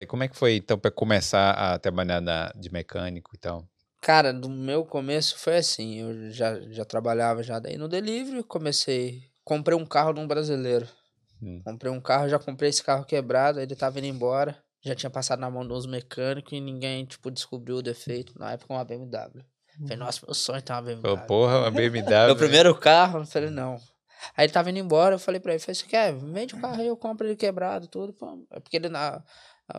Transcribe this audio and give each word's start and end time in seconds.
E 0.00 0.06
como 0.06 0.22
é 0.22 0.28
que 0.28 0.36
foi, 0.36 0.56
então, 0.56 0.78
para 0.78 0.90
começar 0.90 1.50
a 1.50 1.78
trabalhar 1.78 2.20
na, 2.20 2.50
de 2.56 2.72
mecânico 2.72 3.32
e 3.34 3.38
tal? 3.38 3.68
Cara, 4.00 4.32
do 4.32 4.48
meu 4.48 4.84
começo 4.84 5.36
foi 5.36 5.58
assim, 5.58 6.00
eu 6.00 6.30
já, 6.30 6.58
já 6.70 6.86
trabalhava 6.86 7.42
já 7.42 7.58
daí 7.58 7.76
no 7.76 7.86
delivery, 7.86 8.42
comecei, 8.42 9.22
comprei 9.44 9.76
um 9.76 9.84
carro 9.84 10.14
de 10.14 10.20
um 10.20 10.26
brasileiro. 10.26 10.88
Hum. 11.42 11.60
Comprei 11.62 11.92
um 11.92 12.00
carro, 12.00 12.28
já 12.28 12.38
comprei 12.38 12.70
esse 12.70 12.82
carro 12.82 13.04
quebrado, 13.04 13.60
ele 13.60 13.76
tava 13.76 13.98
indo 13.98 14.06
embora, 14.06 14.56
já 14.82 14.94
tinha 14.94 15.10
passado 15.10 15.40
na 15.40 15.50
mão 15.50 15.66
dos 15.66 15.84
mecânicos 15.84 16.52
e 16.52 16.60
ninguém, 16.60 17.04
tipo, 17.04 17.30
descobriu 17.30 17.76
o 17.76 17.82
defeito, 17.82 18.38
na 18.38 18.52
época 18.52 18.72
uma 18.72 18.84
BMW. 18.84 19.44
Falei, 19.80 19.96
uhum. 19.96 19.96
nossa, 19.98 20.20
meu 20.26 20.34
sonho 20.34 20.62
ter 20.62 20.72
uma 20.72 20.82
BMW. 20.82 21.02
Pô, 21.02 21.26
porra, 21.26 21.58
uma 21.58 21.70
BMW. 21.70 22.26
meu 22.26 22.36
primeiro 22.36 22.74
carro, 22.74 23.20
eu 23.20 23.26
falei, 23.26 23.50
não. 23.50 23.76
Aí 24.36 24.44
ele 24.46 24.52
tava 24.52 24.70
indo 24.70 24.78
embora, 24.78 25.14
eu 25.14 25.18
falei 25.18 25.40
pra 25.40 25.52
ele, 25.52 25.60
falei, 25.60 25.74
você 25.74 25.86
quer? 25.86 26.14
Vende 26.14 26.54
o 26.54 26.60
carro 26.60 26.80
aí, 26.80 26.86
eu 26.86 26.96
compro 26.96 27.26
ele 27.26 27.36
quebrado, 27.36 27.86
tudo. 27.86 28.12
Pô. 28.12 28.46
É 28.50 28.60
porque 28.60 28.76
ele, 28.76 28.88
na, 28.88 29.22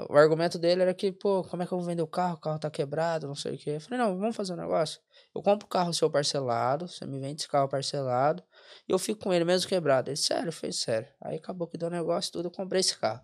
o 0.10 0.16
argumento 0.16 0.58
dele 0.60 0.82
era 0.82 0.94
que, 0.94 1.12
pô, 1.12 1.44
como 1.44 1.64
é 1.64 1.66
que 1.66 1.72
eu 1.72 1.78
vou 1.78 1.86
vender 1.86 2.02
o 2.02 2.08
carro? 2.08 2.36
O 2.36 2.40
carro 2.40 2.60
tá 2.60 2.70
quebrado, 2.70 3.28
não 3.28 3.36
sei 3.36 3.56
o 3.56 3.58
quê. 3.58 3.72
Eu 3.72 3.82
falei, 3.82 4.00
não, 4.00 4.18
vamos 4.18 4.36
fazer 4.36 4.54
um 4.54 4.58
negócio. 4.58 5.02
Eu 5.34 5.42
compro 5.42 5.66
o 5.66 5.70
carro 5.70 5.94
seu 5.94 6.10
parcelado, 6.10 6.88
você 6.88 7.06
me 7.06 7.20
vende 7.20 7.42
esse 7.42 7.48
carro 7.48 7.68
parcelado, 7.68 8.44
e 8.88 8.92
eu 8.92 9.00
fico 9.00 9.22
com 9.22 9.34
ele 9.34 9.46
mesmo 9.46 9.68
quebrado. 9.68 10.10
Ele, 10.10 10.18
sério, 10.18 10.52
fez 10.52 10.78
sério. 10.78 11.08
Aí 11.22 11.38
acabou 11.38 11.68
que 11.68 11.78
deu 11.78 11.90
negócio 11.90 12.32
tudo, 12.32 12.46
eu 12.48 12.52
comprei 12.52 12.80
esse 12.80 12.98
carro. 12.98 13.22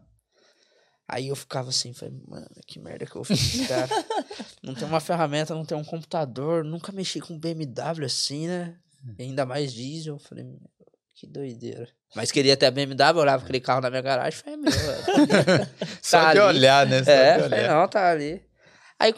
Aí 1.07 1.29
eu 1.29 1.35
ficava 1.35 1.69
assim, 1.69 1.93
falei, 1.93 2.13
mano, 2.27 2.47
que 2.65 2.79
merda 2.79 3.05
que 3.05 3.15
eu 3.15 3.23
fiz, 3.23 3.65
cara. 3.67 3.87
não 4.61 4.73
tem 4.73 4.85
uma 4.85 4.99
ferramenta, 4.99 5.55
não 5.55 5.63
tem 5.63 5.77
um 5.77 5.83
computador, 5.83 6.65
nunca 6.65 6.91
mexi 6.91 7.21
com 7.21 7.39
BMW 7.39 8.05
assim, 8.05 8.47
né? 8.47 8.77
E 9.17 9.23
ainda 9.23 9.45
mais 9.45 9.71
diesel. 9.71 10.15
Eu 10.15 10.19
falei, 10.19 10.45
que 11.17 11.25
doideira. 11.25 11.89
Mas 12.15 12.31
queria 12.31 12.55
ter 12.55 12.67
a 12.67 12.71
BMW, 12.71 13.19
olhava 13.19 13.43
aquele 13.43 13.59
carro 13.59 13.81
na 13.81 13.89
minha 13.89 14.03
garagem, 14.03 14.39
falei, 14.39 14.57
meu. 14.57 14.71
Só 15.99 16.21
tá 16.21 16.33
de 16.33 16.39
ali. 16.39 16.57
olhar, 16.57 16.85
né? 16.85 17.03
Só 17.03 17.11
é, 17.11 17.39
falei, 17.39 17.67
não, 17.67 17.87
tá 17.87 18.11
ali. 18.11 18.43
Aí 18.99 19.13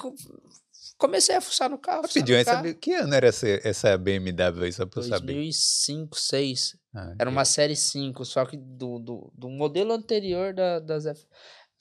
comecei 0.98 1.36
a 1.36 1.42
fuçar 1.42 1.70
no 1.70 1.78
carro. 1.78 2.04
Pediu, 2.12 2.38
essa, 2.38 2.74
que 2.74 2.94
ano 2.94 3.14
era 3.14 3.28
essa, 3.28 3.48
essa 3.68 3.98
BMW 3.98 4.64
aí, 4.64 4.72
só 4.72 4.86
pra 4.86 5.02
eu 5.02 5.08
saber? 5.08 5.34
2005, 5.34 6.10
2006. 6.12 6.78
Ah, 6.96 7.16
era 7.20 7.30
uma 7.30 7.44
série 7.44 7.76
5, 7.76 8.24
só 8.24 8.46
que 8.46 8.56
do, 8.56 8.98
do, 8.98 9.34
do 9.36 9.50
modelo 9.50 9.92
anterior 9.92 10.54
da, 10.54 10.80
das 10.80 11.06
F. 11.06 11.26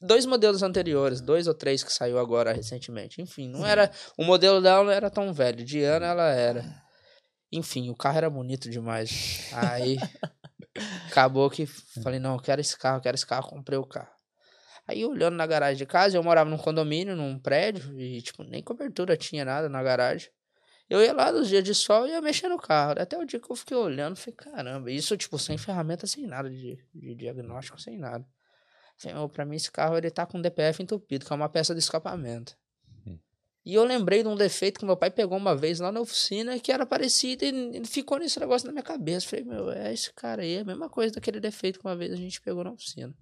Dois 0.03 0.27
modelos 0.27 0.63
anteriores, 0.63 1.21
dois 1.21 1.47
ou 1.47 1.55
três 1.55 1.83
que 1.83 1.93
saiu 1.93 2.19
agora 2.19 2.53
recentemente. 2.53 3.23
Enfim, 3.23 3.49
não 3.49 3.65
era. 3.65 3.91
O 4.17 4.25
modelo 4.25 4.61
dela 4.61 4.85
não 4.85 4.93
era 4.93 5.11
tão 5.11 5.33
velho. 5.33 5.65
De 5.65 5.83
ano 5.83 6.05
ela 6.05 6.31
era. 6.31 6.88
Enfim, 7.51 7.89
o 7.91 7.97
carro 7.97 8.19
era 8.19 8.31
bonito 8.31 8.69
demais. 8.69 9.51
Aí 9.53 9.97
acabou 11.11 11.49
que 11.51 11.67
falei, 11.67 12.19
não, 12.19 12.35
eu 12.35 12.41
quero 12.41 12.61
esse 12.61 12.77
carro, 12.77 12.99
eu 12.99 13.03
quero 13.03 13.15
esse 13.15 13.27
carro, 13.27 13.49
comprei 13.49 13.79
o 13.79 13.87
carro. 13.87 14.11
Aí 14.87 15.05
olhando 15.05 15.37
na 15.37 15.47
garagem 15.47 15.77
de 15.77 15.87
casa, 15.87 16.17
eu 16.17 16.23
morava 16.23 16.49
num 16.49 16.57
condomínio, 16.57 17.15
num 17.15 17.39
prédio, 17.39 18.01
e 18.01 18.23
tipo, 18.23 18.43
nem 18.43 18.63
cobertura 18.63 19.17
tinha 19.17 19.45
nada 19.45 19.69
na 19.69 19.83
garagem. 19.83 20.31
Eu 20.89 21.03
ia 21.03 21.13
lá 21.13 21.31
nos 21.31 21.49
dias 21.49 21.63
de 21.63 21.75
sol 21.75 22.07
e 22.07 22.11
ia 22.11 22.23
mexer 22.23 22.49
no 22.49 22.57
carro. 22.57 22.95
Até 22.99 23.19
o 23.19 23.25
dia 23.27 23.39
que 23.39 23.51
eu 23.51 23.57
fiquei 23.57 23.77
olhando, 23.77 24.17
falei, 24.17 24.35
caramba, 24.35 24.91
isso 24.91 25.17
tipo, 25.17 25.39
sem 25.39 25.59
ferramenta, 25.59 26.07
sem 26.07 26.27
nada 26.27 26.49
de, 26.49 26.83
de 26.95 27.15
diagnóstico, 27.15 27.79
sem 27.79 27.99
nada. 27.99 28.27
Falei, 28.97 29.19
oh, 29.19 29.29
pra 29.29 29.45
mim 29.45 29.57
esse 29.57 29.71
carro 29.71 29.97
ele 29.99 30.11
tá 30.11 30.25
com 30.25 30.41
DPF 30.41 30.83
entupido, 30.83 31.27
que 31.27 31.33
é 31.33 31.37
uma 31.37 31.49
peça 31.49 31.75
de 31.75 31.81
escapamento. 31.81 32.57
E 33.69 33.75
eu 33.75 33.85
lembrei 33.85 34.23
de 34.23 34.29
um 34.31 34.35
defeito 34.35 34.81
que 34.81 34.87
meu 34.87 34.97
pai 34.97 35.11
pegou 35.11 35.37
uma 35.37 35.55
vez 35.55 35.79
lá 35.79 35.93
na 35.93 36.01
oficina 36.01 36.59
que 36.59 36.73
era 36.73 36.87
parecido 36.87 37.45
e 37.45 37.85
ficou 37.85 38.19
nesse 38.19 38.41
negócio 38.41 38.67
na 38.67 38.73
minha 38.73 38.83
cabeça. 38.83 39.29
Falei, 39.29 39.45
meu, 39.45 39.71
é 39.71 39.93
esse 39.93 40.11
cara 40.15 40.41
aí, 40.41 40.55
é 40.55 40.61
a 40.61 40.65
mesma 40.65 40.89
coisa 40.89 41.13
daquele 41.17 41.39
defeito 41.39 41.79
que 41.79 41.85
uma 41.85 41.95
vez 41.95 42.11
a 42.11 42.17
gente 42.17 42.41
pegou 42.41 42.65
na 42.65 42.71
oficina. 42.71 43.15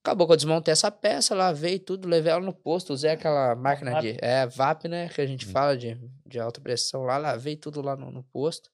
Acabou 0.00 0.28
que 0.28 0.32
eu 0.34 0.36
desmontei 0.36 0.70
essa 0.70 0.92
peça, 0.92 1.34
lavei 1.34 1.80
tudo, 1.80 2.06
levei 2.06 2.30
ela 2.30 2.40
no 2.40 2.52
posto, 2.52 2.92
usei 2.92 3.10
aquela 3.10 3.56
máquina 3.56 4.00
de. 4.00 4.16
É, 4.22 4.46
VAP, 4.46 4.86
né? 4.86 5.08
Que 5.08 5.20
a 5.20 5.26
gente 5.26 5.44
hum. 5.44 5.50
fala 5.50 5.76
de, 5.76 5.98
de 6.24 6.38
alta 6.38 6.60
pressão 6.60 7.02
lá, 7.02 7.18
lavei 7.18 7.56
tudo 7.56 7.82
lá 7.82 7.96
no, 7.96 8.12
no 8.12 8.22
posto. 8.22 8.70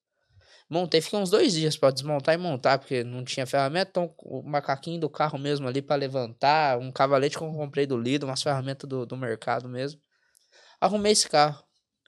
Montei, 0.69 1.01
fiquei 1.01 1.19
uns 1.19 1.31
dois 1.31 1.55
dias 1.55 1.79
para 1.79 1.95
desmontar 1.95 2.35
e 2.35 2.39
montar, 2.39 2.77
porque 2.77 3.03
não 3.03 3.25
tinha 3.25 3.47
ferramenta. 3.47 3.89
Então, 3.89 4.15
o 4.19 4.43
macaquinho 4.43 5.01
do 5.01 5.09
carro 5.09 5.39
mesmo 5.39 5.67
ali 5.67 5.81
para 5.81 5.97
levantar, 5.97 6.79
um 6.79 6.93
cavalete 6.93 7.39
que 7.39 7.43
eu 7.43 7.51
comprei 7.51 7.87
do 7.87 7.97
Lido, 7.97 8.27
umas 8.27 8.43
ferramentas 8.43 8.87
do, 8.87 9.07
do 9.07 9.17
mercado 9.17 9.67
mesmo. 9.67 9.99
Arrumei 10.83 11.13
esse 11.13 11.29
carro. 11.29 11.63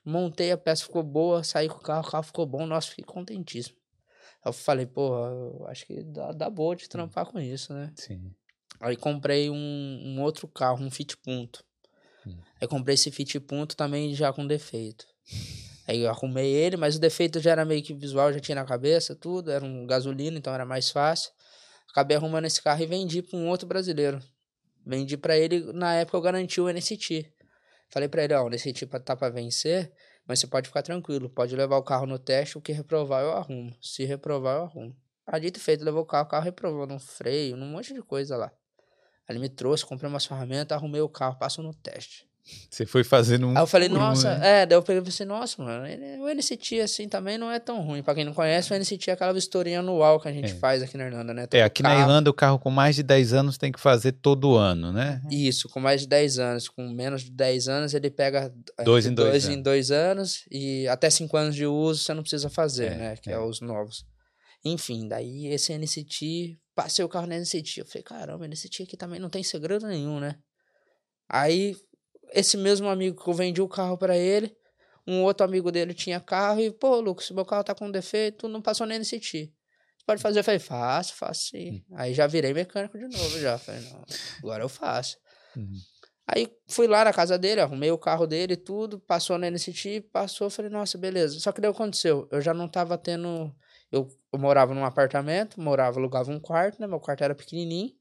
Montei 0.05 0.51
a 0.51 0.59
peça, 0.59 0.83
ficou 0.83 1.05
boa, 1.05 1.45
saí 1.45 1.69
com 1.69 1.77
o 1.77 1.81
carro, 1.81 2.09
o 2.09 2.11
carro 2.11 2.25
ficou 2.25 2.45
bom, 2.45 2.67
nossa, 2.67 2.89
fiquei 2.89 3.05
contentíssimo. 3.05 3.77
Eu 4.45 4.53
falei, 4.53 4.85
pô, 4.85 5.65
acho 5.69 5.87
que 5.87 6.03
dá, 6.03 6.33
dá 6.33 6.51
boa 6.51 6.75
de 6.75 6.89
trampar 6.89 7.25
com 7.25 7.39
isso, 7.39 7.73
né? 7.73 7.93
Sim. 7.95 8.35
Aí 8.81 8.97
comprei 8.97 9.49
um, 9.49 9.55
um 9.55 10.21
outro 10.21 10.49
carro, 10.49 10.85
um 10.85 10.91
Fit 10.91 11.17
Punto. 11.19 11.65
Hum. 12.27 12.37
Aí 12.61 12.67
comprei 12.67 12.95
esse 12.95 13.13
Fit 13.13 13.39
Punto 13.39 13.77
também 13.77 14.13
já 14.13 14.33
com 14.33 14.45
defeito. 14.45 15.07
Aí 15.87 16.01
eu 16.01 16.11
arrumei 16.11 16.53
ele, 16.53 16.77
mas 16.77 16.97
o 16.97 17.01
defeito 17.01 17.39
já 17.39 17.53
era 17.53 17.65
meio 17.65 17.83
que 17.83 17.95
visual, 17.95 18.33
já 18.33 18.41
tinha 18.41 18.57
na 18.57 18.65
cabeça, 18.65 19.15
tudo. 19.15 19.53
Era 19.53 19.65
um 19.65 19.87
gasolina, 19.87 20.37
então 20.37 20.53
era 20.53 20.67
mais 20.67 20.91
fácil. 20.91 21.31
Acabei 21.89 22.17
arrumando 22.17 22.47
esse 22.47 22.61
carro 22.61 22.83
e 22.83 22.87
vendi 22.87 23.23
para 23.23 23.39
um 23.39 23.49
outro 23.49 23.69
brasileiro. 23.69 24.21
Vendi 24.85 25.17
para 25.17 25.39
ele, 25.39 25.73
na 25.73 25.95
época 25.95 26.19
eu 26.19 26.23
garanti 26.23 26.61
o 26.61 26.69
NCT. 26.69 27.33
Falei 27.95 28.09
pra 28.09 28.25
ele, 28.25 28.35
ó, 28.35 28.49
nesse 28.49 28.73
tipo 28.73 28.99
tá 28.99 29.15
pra 29.15 29.29
vencer, 29.29 29.93
mas 30.27 30.41
você 30.41 30.49
pode 30.49 30.67
ficar 30.67 30.83
tranquilo, 30.83 31.31
pode 31.31 31.55
levar 31.55 31.77
o 31.77 31.83
carro 31.85 32.07
no 32.07 32.19
teste, 32.19 32.59
o 32.59 32.61
que 32.61 32.73
reprovar 32.73 33.23
eu 33.23 33.31
arrumo. 33.31 33.73
Se 33.81 34.05
reprovar, 34.05 34.57
eu 34.57 34.65
arrumo. 34.65 34.97
A 35.25 35.39
dito 35.39 35.59
e 35.59 35.61
feito, 35.61 35.85
levou 35.85 36.03
o 36.03 36.05
carro, 36.05 36.25
o 36.25 36.29
carro 36.29 36.43
reprovou 36.43 36.89
no 36.89 36.99
freio, 36.99 37.57
num 37.57 37.69
monte 37.69 37.95
de 37.95 38.03
coisa 38.03 38.37
lá. 38.37 38.47
Aí 39.29 39.37
ele 39.37 39.39
me 39.39 39.49
trouxe, 39.49 39.87
comprei 39.87 40.11
umas 40.11 40.27
ferramentas, 40.27 40.77
arrumei 40.77 41.01
o 41.03 41.09
carro, 41.09 41.39
passou 41.39 41.63
no 41.63 41.73
teste. 41.73 42.29
Você 42.71 42.85
foi 42.85 43.03
fazendo 43.03 43.47
um. 43.47 43.57
Aí 43.57 43.63
eu 43.63 43.67
falei, 43.67 43.89
nossa, 43.89 44.35
um, 44.35 44.39
né? 44.39 44.63
é, 44.63 44.67
daí 44.67 44.77
eu 44.77 44.83
peguei 44.83 45.01
e 45.01 45.05
pensei, 45.05 45.25
nossa, 45.25 45.63
mano, 45.63 45.87
o 46.23 46.29
NCT 46.29 46.81
assim 46.81 47.09
também 47.09 47.39
não 47.39 47.51
é 47.51 47.59
tão 47.59 47.81
ruim. 47.81 48.03
Pra 48.03 48.15
quem 48.15 48.25
não 48.25 48.35
conhece, 48.35 48.71
o 48.71 48.79
NCT 48.79 49.11
é 49.11 49.15
aquela 49.15 49.33
vistoria 49.33 49.81
anual 49.81 50.21
que 50.21 50.29
a 50.29 50.33
gente 50.33 50.53
é. 50.53 50.55
faz 50.55 50.83
aqui 50.83 50.99
na 50.99 51.07
Irlanda, 51.07 51.33
né? 51.33 51.47
Todo 51.47 51.59
é, 51.59 51.63
aqui 51.63 51.83
carro... 51.83 51.95
na 51.95 52.01
Irlanda 52.03 52.29
o 52.29 52.35
carro 52.35 52.59
com 52.59 52.71
mais 52.71 52.97
de 52.97 53.03
10 53.03 53.33
anos 53.33 53.57
tem 53.57 53.73
que 53.73 53.81
fazer 53.81 54.13
todo 54.13 54.57
ano, 54.57 54.93
né? 54.93 55.23
Isso, 55.31 55.71
com 55.71 55.81
mais 55.81 56.03
de 56.03 56.09
10 56.09 56.39
anos. 56.39 56.69
Com 56.69 56.87
menos 56.91 57.23
de 57.23 57.31
10 57.31 57.69
anos, 57.69 57.95
ele 57.95 58.11
pega 58.11 58.53
é, 58.79 58.85
dois, 58.85 59.07
em 59.07 59.15
dois, 59.15 59.31
dois 59.31 59.49
em 59.49 59.63
dois 59.63 59.91
anos 59.91 60.45
e 60.51 60.87
até 60.89 61.09
5 61.09 61.35
anos 61.37 61.55
de 61.55 61.67
uso 61.67 62.05
você 62.05 62.13
não 62.13 62.23
precisa 62.23 62.51
fazer, 62.51 62.93
é, 62.93 62.95
né? 62.95 63.17
Que 63.17 63.31
é. 63.31 63.35
é 63.35 63.39
os 63.39 63.63
novos. 63.63 64.05
Enfim, 64.63 65.09
daí 65.09 65.47
esse 65.47 65.73
NCT, 65.77 66.59
passei 66.75 67.03
o 67.03 67.09
carro 67.09 67.27
no 67.27 67.35
NCT. 67.35 67.81
Eu 67.81 67.87
falei, 67.87 68.03
caramba, 68.03 68.47
NCT 68.47 68.83
aqui 68.83 68.97
também 68.99 69.19
não 69.19 69.31
tem 69.31 69.43
segredo 69.43 69.87
nenhum, 69.87 70.21
né? 70.21 70.37
Aí 71.29 71.75
esse 72.35 72.57
mesmo 72.57 72.89
amigo 72.89 73.23
que 73.23 73.31
eu 73.31 73.35
vendi 73.35 73.63
o 73.63 73.69
carro 73.69 73.97
para 73.97 74.17
ele, 74.17 74.55
um 75.07 75.23
outro 75.23 75.45
amigo 75.45 75.71
dele 75.71 75.95
tinha 75.95 76.19
carro 76.19 76.61
e, 76.61 76.71
pô, 76.71 77.01
Lucas, 77.01 77.31
meu 77.31 77.45
carro 77.45 77.65
tá 77.65 77.75
com 77.75 77.91
defeito, 77.91 78.49
não 78.49 78.61
passou 78.61 78.87
nem 78.87 78.99
nesse 78.99 79.19
Você 79.19 79.51
pode 80.07 80.21
fazer? 80.21 80.41
Eu 80.41 80.45
falei, 80.45 80.59
faço, 80.59 81.15
faço 81.15 81.47
sim. 81.51 81.71
Uhum. 81.71 81.97
Aí 81.97 82.13
já 82.13 82.27
virei 82.27 82.53
mecânico 82.53 82.99
de 82.99 83.07
novo, 83.07 83.39
já. 83.39 83.57
Falei, 83.57 83.83
não, 83.83 84.05
agora 84.39 84.65
eu 84.65 84.69
faço. 84.69 85.17
Uhum. 85.57 85.79
Aí 86.27 86.49
fui 86.67 86.87
lá 86.87 87.05
na 87.05 87.13
casa 87.13 87.39
dele, 87.39 87.61
arrumei 87.61 87.91
o 87.91 87.99
carro 87.99 88.27
dele 88.27 88.55
e 88.55 88.57
tudo, 88.57 88.99
passou 88.99 89.37
na 89.39 89.47
NCT, 89.51 90.09
passou, 90.13 90.49
falei, 90.49 90.71
nossa, 90.71 90.97
beleza. 90.97 91.39
Só 91.39 91.53
que 91.53 91.61
daí 91.61 91.71
aconteceu, 91.71 92.27
eu 92.33 92.41
já 92.41 92.55
não 92.55 92.67
tava 92.67 92.97
tendo. 92.97 93.55
Eu, 93.93 94.09
eu 94.33 94.39
morava 94.39 94.75
num 94.75 94.85
apartamento, 94.85 95.61
morava, 95.61 95.99
alugava 96.01 96.33
um 96.33 96.41
quarto, 96.41 96.81
né? 96.81 96.87
Meu 96.87 96.99
quarto 96.99 97.23
era 97.23 97.35
pequenininho. 97.35 97.93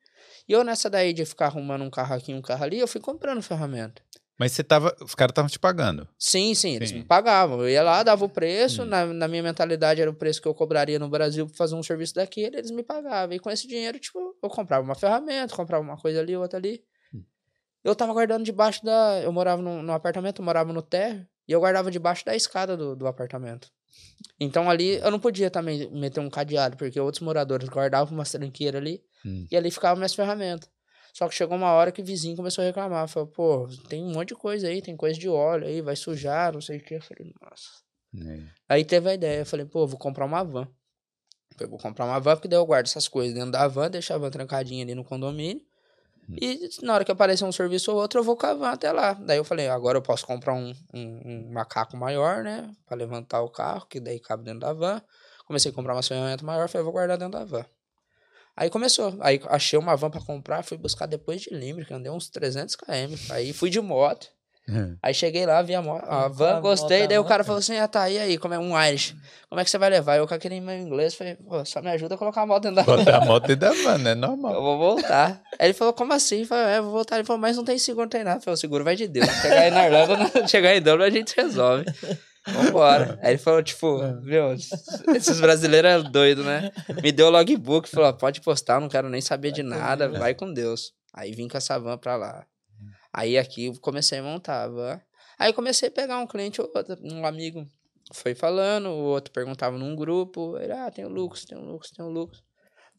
E 0.48 0.54
eu 0.54 0.64
nessa 0.64 0.90
daí 0.90 1.14
de 1.14 1.26
ficar 1.26 1.48
arrumando 1.48 1.84
um 1.84 1.90
carro 1.90 2.16
aqui, 2.16 2.34
um 2.34 2.42
carro 2.42 2.64
ali, 2.64 2.80
eu 2.80 2.88
fui 2.88 3.02
comprando 3.02 3.42
ferramenta. 3.42 4.02
Mas 4.38 4.52
você 4.52 4.64
tava. 4.64 4.96
Os 5.02 5.14
caras 5.14 5.32
estavam 5.32 5.50
te 5.50 5.60
pagando. 5.60 6.08
Sim, 6.18 6.56
sim, 6.56 6.76
eles 6.76 6.92
me 6.92 7.04
pagavam. 7.04 7.62
Eu 7.62 7.70
ia 7.70 7.84
lá, 7.84 8.02
dava 8.02 8.26
o 8.26 8.30
preço, 8.30 8.82
hum. 8.82 8.86
na, 8.86 9.06
na 9.06 9.28
minha 9.28 9.44
mentalidade 9.44 10.02
era 10.02 10.10
o 10.10 10.16
preço 10.16 10.42
que 10.42 10.48
eu 10.48 10.56
cobraria 10.56 10.98
no 10.98 11.08
Brasil 11.08 11.46
pra 11.46 11.56
fazer 11.56 11.76
um 11.76 11.84
serviço 11.84 12.16
daquele, 12.16 12.58
eles 12.58 12.72
me 12.72 12.84
pagavam. 12.84 13.36
E 13.36 13.40
com 13.40 13.50
esse 13.52 13.68
dinheiro, 13.68 14.00
tipo, 14.00 14.36
eu 14.42 14.50
comprava 14.50 14.84
uma 14.84 14.96
ferramenta, 14.96 15.56
comprava 15.56 15.84
uma 15.84 15.98
coisa 15.98 16.20
ali, 16.20 16.36
outra 16.36 16.58
ali. 16.58 16.84
Hum. 17.14 17.24
Eu 17.84 17.96
tava 17.96 18.12
guardando 18.14 18.44
debaixo 18.44 18.84
da. 18.84 19.22
Eu 19.22 19.32
morava 19.32 19.62
no, 19.62 19.84
no 19.84 19.94
apartamento, 19.94 20.42
eu 20.42 20.46
morava 20.46 20.74
no 20.74 20.82
térreo, 20.82 21.28
e 21.48 21.52
eu 21.52 21.60
guardava 21.60 21.92
debaixo 21.92 22.26
da 22.26 22.36
escada 22.36 22.76
do, 22.76 22.96
do 22.96 23.06
apartamento. 23.06 23.70
Então 24.40 24.68
ali 24.68 24.96
eu 24.96 25.12
não 25.12 25.20
podia 25.20 25.52
também 25.52 25.92
meter 25.92 26.20
um 26.20 26.30
cadeado, 26.30 26.76
porque 26.76 27.00
outros 27.00 27.22
moradores 27.22 27.70
guardavam 27.70 28.16
uma 28.16 28.24
tranqueira 28.24 28.80
ali, 28.80 29.04
hum. 29.24 29.46
e 29.52 29.56
ali 29.56 29.70
ficavam 29.70 29.98
minhas 29.98 30.16
ferramentas. 30.16 30.73
Só 31.14 31.30
que 31.30 31.36
chegou 31.36 31.56
uma 31.56 31.72
hora 31.72 31.92
que 31.92 32.02
o 32.02 32.06
vizinho 32.06 32.36
começou 32.36 32.64
a 32.64 32.66
reclamar. 32.66 33.08
Falou, 33.08 33.28
pô, 33.28 33.68
tem 33.88 34.04
um 34.04 34.12
monte 34.12 34.30
de 34.30 34.36
coisa 34.36 34.68
aí, 34.68 34.82
tem 34.82 34.98
coisa 34.98 35.18
de 35.18 35.30
óleo 35.30 35.68
aí, 35.68 35.80
vai 35.80 35.96
sujar, 35.96 36.52
não 36.52 36.60
sei 36.60 36.80
o 36.80 36.84
que. 36.84 36.96
Eu 36.96 37.02
falei, 37.02 37.32
nossa. 37.40 37.70
É. 38.16 38.40
Aí 38.68 38.84
teve 38.84 39.10
a 39.10 39.14
ideia, 39.14 39.40
eu 39.42 39.46
falei, 39.46 39.66
pô, 39.66 39.86
vou 39.86 40.00
comprar 40.00 40.26
uma 40.26 40.44
van. 40.44 40.68
Eu 41.60 41.70
vou 41.70 41.78
comprar 41.78 42.06
uma 42.06 42.20
van, 42.20 42.36
porque 42.36 42.48
daí 42.48 42.58
eu 42.58 42.66
guardo 42.66 42.88
essas 42.88 43.08
coisas 43.08 43.34
dentro 43.34 43.52
da 43.52 43.68
van, 43.68 43.92
deixo 43.92 44.12
a 44.12 44.18
van 44.18 44.32
trancadinha 44.32 44.84
ali 44.84 44.96
no 44.96 45.04
condomínio. 45.04 45.62
Hum. 46.28 46.36
E 46.42 46.70
na 46.82 46.96
hora 46.96 47.06
que 47.06 47.12
aparecer 47.12 47.46
um 47.46 47.52
serviço 47.52 47.92
ou 47.92 47.98
outro, 48.02 48.20
eu 48.20 48.24
vou 48.24 48.36
com 48.36 48.48
a 48.48 48.54
van 48.56 48.72
até 48.72 48.92
lá. 48.92 49.14
Daí 49.14 49.38
eu 49.38 49.44
falei, 49.44 49.68
agora 49.68 50.00
eu 50.00 50.02
posso 50.02 50.26
comprar 50.26 50.56
um, 50.56 50.74
um, 50.92 51.22
um 51.26 51.52
macaco 51.52 51.96
maior, 51.96 52.44
né? 52.44 52.72
Pra 52.88 52.98
levantar 52.98 53.42
o 53.42 53.50
carro, 53.50 53.86
que 53.86 54.00
daí 54.00 54.20
cabe 54.20 54.44
dentro 54.44 54.62
da 54.62 54.74
van. 54.74 55.00
Comecei 55.46 55.72
a 55.72 55.76
comprar 55.76 55.94
uma 55.94 56.02
ferramenta 56.02 56.44
maior, 56.44 56.68
falei, 56.68 56.84
vou 56.84 56.94
guardar 56.94 57.20
dentro 57.20 57.38
da 57.38 57.46
van. 57.46 57.66
Aí 58.56 58.70
começou. 58.70 59.16
Aí 59.20 59.42
achei 59.48 59.78
uma 59.78 59.96
van 59.96 60.10
pra 60.10 60.22
comprar, 60.22 60.64
fui 60.64 60.78
buscar 60.78 61.06
depois 61.06 61.42
de 61.42 61.54
Limerick, 61.54 61.94
andei 61.94 62.12
uns 62.12 62.30
300 62.30 62.76
km. 62.76 63.16
Aí 63.30 63.52
fui 63.54 63.70
de 63.70 63.82
moto. 63.82 64.28
Uhum. 64.68 64.96
Aí 65.04 65.14
cheguei 65.14 65.46
lá, 65.46 65.62
vi 65.62 65.76
a, 65.76 65.80
a 65.80 66.28
van, 66.30 66.62
gostei, 66.62 67.06
daí 67.06 67.20
o 67.20 67.26
cara 67.26 67.44
falou 67.44 67.60
assim, 67.60 67.78
ah 67.78 67.88
tá, 67.88 68.10
e 68.10 68.18
aí, 68.18 68.38
como 68.38 68.54
é 68.54 68.60
um 68.60 68.82
Irish? 68.82 69.14
Como 69.50 69.60
é 69.60 69.64
que 69.64 69.70
você 69.70 69.78
vai 69.78 69.90
levar? 69.90 70.16
Eu 70.16 70.26
com 70.26 70.34
aquele 70.34 70.62
meu 70.62 70.78
inglês, 70.78 71.16
falei, 71.16 71.36
pô, 71.36 71.66
só 71.66 71.82
me 71.82 71.90
ajuda 71.90 72.16
a 72.16 72.18
colocar 72.18 72.44
a 72.44 72.46
moto 72.46 72.64
dentro 72.64 72.78
da 72.78 72.84
van. 72.84 72.98
Botar 72.98 73.18
a 73.18 73.26
moto 73.26 73.48
dentro 73.48 73.68
da 73.68 73.72
van, 73.84 73.98
né? 73.98 74.16
Normal. 74.16 74.54
Eu 74.54 74.62
vou 74.62 74.78
voltar. 74.78 75.42
Aí 75.60 75.68
ele 75.68 75.74
falou, 75.74 75.94
como 75.94 76.14
assim? 76.14 76.42
Eu 76.42 76.48
falei, 76.48 76.76
é, 76.76 76.82
vou 76.82 76.92
voltar. 76.92 77.18
Ele 77.18 77.26
falou, 77.26 77.42
mas 77.42 77.58
não 77.58 77.66
tem 77.66 77.78
seguro, 77.78 78.06
não 78.06 78.10
tem 78.10 78.24
nada. 78.24 78.38
Eu 78.38 78.42
falei, 78.42 78.56
o 78.56 78.58
seguro 78.58 78.86
vai 78.86 78.96
de 78.96 79.08
Deus. 79.08 79.28
Chegar 79.42 79.64
aí 79.64 79.72
na 79.72 79.86
Irlanda, 79.86 80.48
chegar 80.48 80.74
em 80.74 80.82
Dublin, 80.82 81.06
a 81.06 81.10
gente 81.10 81.36
resolve. 81.36 81.86
Vambora. 82.48 83.18
Aí 83.24 83.32
ele 83.32 83.38
falou, 83.38 83.64
tipo, 83.64 84.00
meu, 84.22 84.54
esses 84.54 85.40
brasileiros 85.40 85.90
é 85.90 86.10
doido, 86.10 86.44
né? 86.44 86.72
Me 87.02 87.12
deu 87.12 87.28
o 87.28 87.30
logbook, 87.30 87.90
falou, 87.90 88.14
pode 88.14 88.42
postar, 88.42 88.80
não 88.80 88.90
quero 88.90 89.10
nem 89.10 89.22
saber 89.22 89.52
de 89.52 89.64
nada, 89.64 90.10
vai 90.10 90.34
com 90.34 90.52
Deus. 90.52 90.94
Aí 91.14 91.32
vim 91.32 91.48
com 91.48 91.58
essa 91.58 91.80
van 91.80 91.98
pra 91.98 92.16
lá. 92.16 92.46
Aí 93.14 93.38
aqui 93.38 93.78
comecei 93.80 94.20
a 94.20 94.24
montar 94.24 94.64
a 94.64 94.68
van. 94.68 95.02
Aí 95.38 95.54
comecei 95.54 95.90
a 95.90 95.92
pegar 95.92 96.20
um 96.20 96.28
cliente 96.28 96.62
ou 96.62 96.72
outro, 96.74 96.98
um 97.04 97.26
amigo 97.26 97.68
foi 98.12 98.36
falando, 98.36 98.88
o 98.90 99.04
outro 99.04 99.32
perguntava 99.32 99.78
num 99.78 99.96
grupo, 99.96 100.58
ele, 100.58 100.74
ah, 100.74 100.92
tem 100.92 101.06
o 101.06 101.10
Lucas, 101.10 101.46
tem 101.46 101.58
o 101.58 101.62
Lucas, 101.62 101.92
tem 101.92 102.04
o 102.06 102.10
Lucas. 102.10 102.44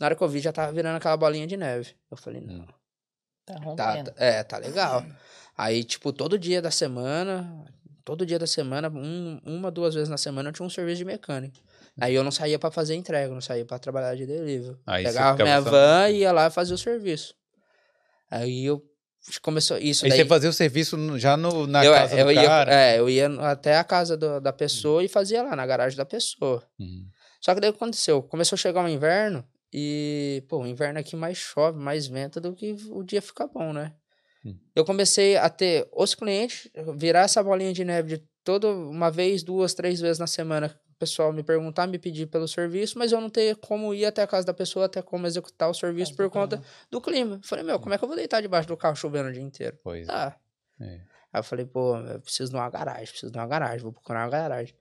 Na 0.01 0.07
hora 0.07 0.17
que 0.17 0.23
eu 0.23 0.29
vi, 0.29 0.41
já 0.41 0.53
tava 0.53 0.73
virando 0.73 0.97
aquela 0.97 1.17
bolinha 1.17 1.47
de 1.47 1.57
neve. 1.57 1.95
Eu 2.11 2.17
falei, 2.17 2.41
não. 2.41 2.67
Tá, 3.45 3.55
tá, 3.77 4.05
tá 4.05 4.13
É, 4.17 4.43
tá 4.43 4.59
legal. 4.59 5.05
Aí, 5.57 5.85
tipo, 5.85 6.13
todo 6.13 6.39
dia 6.39 6.61
da 6.61 6.71
semana, 6.71 7.65
todo 8.05 8.27
dia 8.27 8.39
da 8.39 8.47
semana, 8.47 8.89
um, 8.89 9.41
uma, 9.45 9.71
duas 9.71 9.95
vezes 9.95 10.09
na 10.09 10.19
semana, 10.19 10.51
eu 10.51 10.53
tinha 10.53 10.67
um 10.67 10.71
serviço 10.71 10.99
de 10.99 11.05
mecânico. 11.05 11.57
Aí 12.01 12.15
eu 12.15 12.25
não 12.25 12.31
saía 12.31 12.59
para 12.59 12.71
fazer 12.71 12.95
entrega, 12.95 13.33
não 13.33 13.41
saía 13.41 13.65
para 13.65 13.79
trabalhar 13.79 14.15
de 14.15 14.27
delivery. 14.27 14.77
Aí 14.87 15.05
Pegava 15.05 15.43
minha 15.43 15.61
van 15.61 16.11
e 16.11 16.19
ia 16.19 16.33
lá 16.33 16.51
fazer 16.51 16.75
o 16.75 16.79
serviço. 16.79 17.35
Aí 18.31 18.67
eu 18.67 18.83
começou 19.41 19.79
isso. 19.79 20.05
Aí 20.05 20.11
daí... 20.11 20.19
você 20.19 20.25
fazia 20.27 20.51
o 20.51 20.53
serviço 20.53 21.19
já 21.19 21.37
no, 21.37 21.67
na 21.67 21.85
eu, 21.85 21.93
casa 21.93 22.19
eu 22.19 22.27
do 22.27 22.33
ia, 22.33 22.43
cara? 22.45 22.75
É, 22.75 22.99
eu 22.99 23.09
ia 23.09 23.27
até 23.43 23.79
a 23.79 23.85
casa 23.85 24.17
do, 24.17 24.41
da 24.41 24.53
pessoa 24.53 24.99
uhum. 24.99 25.07
e 25.07 25.09
fazia 25.09 25.43
lá, 25.43 25.55
na 25.55 25.65
garagem 25.65 25.97
da 25.97 26.05
pessoa. 26.05 26.63
Uhum. 26.79 27.07
Só 27.41 27.55
que 27.55 27.61
daí 27.61 27.71
o 27.71 27.73
que 27.73 27.79
aconteceu? 27.79 28.23
Começou 28.23 28.57
a 28.57 28.59
chegar 28.59 28.85
o 28.85 28.89
inverno 28.89 29.47
e, 29.73 30.43
pô, 30.49 30.59
o 30.59 30.67
inverno 30.67 30.99
aqui 30.99 31.15
mais 31.15 31.39
chove, 31.39 31.79
mais 31.79 32.07
venta 32.07 32.41
do 32.41 32.55
que 32.55 32.77
o 32.91 33.03
dia 33.03 33.23
fica 33.23 33.47
bom, 33.47 33.73
né? 33.73 33.93
Uhum. 34.45 34.59
Eu 34.75 34.85
comecei 34.85 35.37
a 35.37 35.49
ter 35.49 35.89
os 35.93 36.15
clientes, 36.15 36.69
virar 36.97 37.23
essa 37.23 37.43
bolinha 37.43 37.73
de 37.73 37.85
neve 37.85 38.19
de 38.19 38.25
toda 38.43 38.69
uma 38.69 39.11
vez, 39.11 39.43
duas, 39.43 39.75
três 39.75 40.01
vezes 40.01 40.19
na 40.19 40.27
semana 40.27 40.79
pessoal 41.05 41.33
me 41.33 41.43
perguntar, 41.43 41.87
me 41.87 41.99
pedir 41.99 42.27
pelo 42.27 42.49
serviço, 42.49 42.99
mas 42.99 43.13
eu 43.13 43.21
não 43.21 43.29
ter 43.29 43.57
como 43.57 43.93
ir 43.93 44.07
até 44.07 44.23
a 44.23 44.27
casa 44.27 44.47
da 44.47 44.55
pessoa, 44.55 44.87
até 44.87 45.03
como 45.03 45.27
executar 45.27 45.69
o 45.69 45.75
serviço 45.75 46.15
por 46.15 46.31
conta 46.31 46.63
do 46.91 47.01
clima. 47.01 47.41
Falei, 47.43 47.65
meu, 47.65 47.79
como 47.79 47.95
é 47.95 47.99
que 47.99 48.05
eu 48.05 48.09
vou 48.09 48.17
deitar 48.17 48.41
debaixo 48.41 48.69
do 48.69 48.77
carro 48.77 48.97
chovendo 48.97 49.29
o 49.29 49.33
dia 49.33 49.43
inteiro? 49.43 49.79
Pois 49.83 50.09
ah. 50.09 50.35
é. 50.81 51.01
Aí 51.33 51.41
eu 51.41 51.45
falei, 51.45 51.67
pô, 51.67 51.97
eu 51.99 52.21
preciso 52.21 52.51
de 52.51 52.57
uma 52.57 52.71
garagem, 52.71 53.07
preciso 53.07 53.31
de 53.31 53.39
uma 53.39 53.47
garagem, 53.47 53.81
vou 53.81 53.93
procurar 53.93 54.25
uma 54.25 54.31
garagem. 54.31 54.75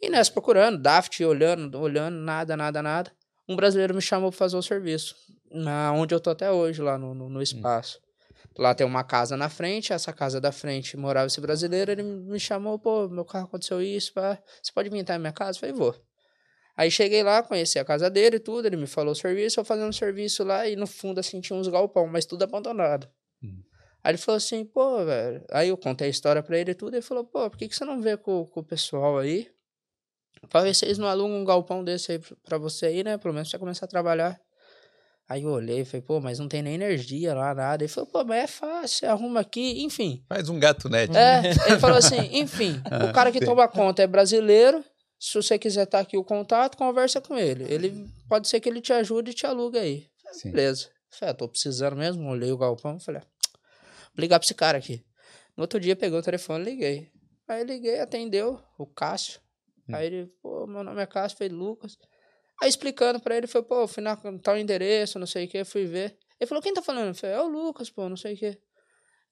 E 0.00 0.08
nessa 0.08 0.32
procurando, 0.32 0.78
Daft, 0.78 1.22
olhando, 1.24 1.78
olhando, 1.78 2.16
nada, 2.16 2.56
nada, 2.56 2.82
nada. 2.82 3.12
Um 3.46 3.54
brasileiro 3.54 3.94
me 3.94 4.00
chamou 4.00 4.30
para 4.30 4.38
fazer 4.38 4.56
o 4.56 4.62
serviço, 4.62 5.14
na 5.50 5.92
onde 5.92 6.14
eu 6.14 6.20
tô 6.20 6.30
até 6.30 6.50
hoje, 6.50 6.80
lá 6.80 6.96
no, 6.96 7.14
no, 7.14 7.28
no 7.28 7.38
hum. 7.38 7.42
espaço. 7.42 8.00
Lá 8.58 8.74
tem 8.74 8.86
uma 8.86 9.04
casa 9.04 9.36
na 9.36 9.48
frente, 9.48 9.92
essa 9.92 10.12
casa 10.12 10.40
da 10.40 10.50
frente 10.50 10.96
morava 10.96 11.26
esse 11.28 11.40
brasileiro, 11.40 11.92
ele 11.92 12.02
me 12.02 12.38
chamou, 12.38 12.78
pô, 12.78 13.08
meu 13.08 13.24
carro 13.24 13.46
aconteceu 13.46 13.80
isso, 13.80 14.12
pá, 14.12 14.38
você 14.62 14.72
pode 14.72 14.88
vir 14.88 14.98
entrar 14.98 15.14
na 15.14 15.20
minha 15.20 15.32
casa? 15.32 15.56
Eu 15.56 15.60
falei, 15.60 15.74
vou. 15.74 15.94
Aí 16.76 16.90
cheguei 16.90 17.22
lá, 17.22 17.42
conheci 17.42 17.78
a 17.78 17.84
casa 17.84 18.10
dele 18.10 18.36
e 18.36 18.40
tudo, 18.40 18.66
ele 18.66 18.76
me 18.76 18.86
falou 18.86 19.12
o 19.12 19.14
serviço, 19.14 19.60
eu 19.60 19.64
fazendo 19.64 19.92
serviço 19.92 20.42
lá 20.42 20.66
e 20.66 20.76
no 20.76 20.86
fundo 20.86 21.20
assim 21.20 21.40
tinha 21.40 21.58
uns 21.58 21.68
galpão, 21.68 22.06
mas 22.06 22.26
tudo 22.26 22.42
abandonado. 22.42 23.08
Hum. 23.42 23.62
Aí 24.02 24.12
ele 24.12 24.18
falou 24.18 24.36
assim, 24.36 24.64
pô, 24.64 25.04
velho. 25.04 25.44
Aí 25.50 25.68
eu 25.68 25.76
contei 25.76 26.06
a 26.06 26.10
história 26.10 26.42
pra 26.42 26.58
ele 26.58 26.70
e 26.70 26.74
tudo, 26.74 26.94
ele 26.94 27.02
falou, 27.02 27.24
pô, 27.24 27.48
por 27.50 27.58
que, 27.58 27.68
que 27.68 27.76
você 27.76 27.84
não 27.84 28.00
vê 28.00 28.16
com, 28.16 28.46
com 28.46 28.60
o 28.60 28.64
pessoal 28.64 29.18
aí? 29.18 29.50
Pra 30.48 30.62
ver 30.62 30.74
se 30.74 30.84
eles 30.86 30.98
não 30.98 31.06
alugam 31.06 31.36
um 31.36 31.44
galpão 31.44 31.84
desse 31.84 32.12
aí 32.12 32.18
pra 32.42 32.56
você 32.56 32.86
aí, 32.86 33.04
né? 33.04 33.18
Pelo 33.18 33.34
menos 33.34 33.50
você 33.50 33.58
começar 33.58 33.84
a 33.84 33.88
trabalhar. 33.88 34.40
Aí 35.30 35.44
eu 35.44 35.50
olhei 35.50 35.82
e 35.82 35.84
falei, 35.84 36.02
pô, 36.02 36.20
mas 36.20 36.40
não 36.40 36.48
tem 36.48 36.60
nem 36.60 36.74
energia 36.74 37.32
lá, 37.32 37.54
nada. 37.54 37.84
Ele 37.84 37.92
falou, 37.92 38.10
pô, 38.10 38.24
mas 38.24 38.42
é 38.42 38.46
fácil, 38.48 39.08
arruma 39.08 39.38
aqui, 39.38 39.80
enfim. 39.84 40.24
Faz 40.28 40.48
um 40.48 40.58
gato 40.58 40.88
net. 40.88 41.16
É, 41.16 41.50
ele 41.70 41.78
falou 41.78 41.98
assim, 41.98 42.36
enfim, 42.36 42.82
o 43.08 43.12
cara 43.12 43.30
que 43.30 43.38
toma 43.38 43.68
conta 43.68 44.02
é 44.02 44.08
brasileiro, 44.08 44.84
se 45.20 45.34
você 45.34 45.56
quiser 45.56 45.84
estar 45.84 45.98
tá 45.98 46.02
aqui 46.02 46.18
o 46.18 46.24
contato, 46.24 46.76
conversa 46.76 47.20
com 47.20 47.38
ele. 47.38 47.62
Ele 47.72 48.10
pode 48.28 48.48
ser 48.48 48.58
que 48.58 48.68
ele 48.68 48.80
te 48.80 48.92
ajude 48.92 49.30
e 49.30 49.34
te 49.34 49.46
alugue 49.46 49.78
aí. 49.78 50.08
Sim. 50.32 50.50
Beleza. 50.50 50.88
Falei, 51.08 51.30
ah, 51.30 51.34
tô 51.34 51.48
precisando 51.48 51.94
mesmo, 51.94 52.28
olhei 52.28 52.50
o 52.50 52.58
galpão, 52.58 52.98
falei, 52.98 53.22
ah, 53.22 53.26
vou 54.12 54.20
ligar 54.20 54.40
pra 54.40 54.44
esse 54.44 54.54
cara 54.54 54.78
aqui. 54.78 55.04
No 55.56 55.62
outro 55.62 55.78
dia 55.78 55.94
peguei 55.94 56.18
o 56.18 56.22
telefone 56.22 56.64
liguei. 56.64 57.08
Aí 57.46 57.62
liguei, 57.62 58.00
atendeu 58.00 58.60
o 58.76 58.84
Cássio. 58.84 59.40
Hum. 59.88 59.94
Aí 59.94 60.06
ele, 60.06 60.26
pô, 60.42 60.66
meu 60.66 60.82
nome 60.82 61.00
é 61.00 61.06
Cássio, 61.06 61.38
foi 61.38 61.48
Lucas. 61.48 61.96
Aí 62.60 62.68
explicando 62.68 63.20
pra 63.20 63.36
ele, 63.36 63.46
foi, 63.46 63.62
pô, 63.62 63.86
fui 63.86 64.02
na 64.02 64.16
tal 64.42 64.58
endereço, 64.58 65.18
não 65.18 65.26
sei 65.26 65.46
o 65.46 65.48
que, 65.48 65.64
fui 65.64 65.86
ver. 65.86 66.16
Ele 66.38 66.48
falou, 66.48 66.62
quem 66.62 66.74
tá 66.74 66.82
falando? 66.82 67.08
Eu 67.08 67.14
falei, 67.14 67.36
é 67.36 67.40
o 67.40 67.48
Lucas, 67.48 67.90
pô, 67.90 68.08
não 68.08 68.16
sei 68.16 68.34
o 68.34 68.36
que. 68.36 68.58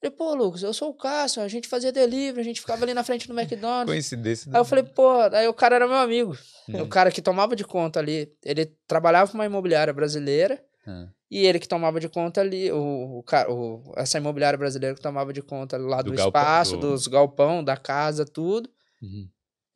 Ele, 0.01 0.11
pô, 0.11 0.33
Lucas, 0.33 0.63
eu 0.63 0.73
sou 0.73 0.89
o 0.89 0.93
Cássio, 0.93 1.41
a 1.41 1.47
gente 1.47 1.67
fazia 1.67 1.91
delivery, 1.91 2.39
a 2.39 2.43
gente 2.43 2.61
ficava 2.61 2.85
ali 2.85 2.93
na 2.93 3.03
frente 3.03 3.27
do 3.27 3.37
McDonald's. 3.37 3.91
Coincidência. 3.91 4.49
Aí 4.53 4.59
eu 4.59 4.65
falei, 4.65 4.83
pô, 4.83 5.19
aí 5.33 5.47
o 5.47 5.53
cara 5.53 5.75
era 5.75 5.87
meu 5.87 5.97
amigo. 5.97 6.37
Hum. 6.69 6.83
O 6.83 6.87
cara 6.87 7.11
que 7.11 7.21
tomava 7.21 7.55
de 7.55 7.65
conta 7.65 7.99
ali, 7.99 8.31
ele 8.43 8.65
trabalhava 8.87 9.31
numa 9.33 9.45
imobiliária 9.45 9.93
brasileira. 9.93 10.63
Hum. 10.87 11.09
E 11.29 11.45
ele 11.45 11.59
que 11.59 11.67
tomava 11.67 11.99
de 11.99 12.07
conta 12.07 12.41
ali, 12.41 12.71
o, 12.71 12.77
o, 12.77 13.23
o, 13.49 13.93
essa 13.97 14.17
imobiliária 14.17 14.57
brasileira 14.57 14.95
que 14.95 15.01
tomava 15.01 15.33
de 15.33 15.41
conta 15.41 15.77
lá 15.77 16.01
do, 16.01 16.11
do 16.11 16.19
espaço, 16.19 16.77
do... 16.77 16.91
dos 16.91 17.05
galpão, 17.05 17.63
da 17.63 17.75
casa, 17.75 18.25
tudo. 18.25 18.69
Uhum. 19.01 19.29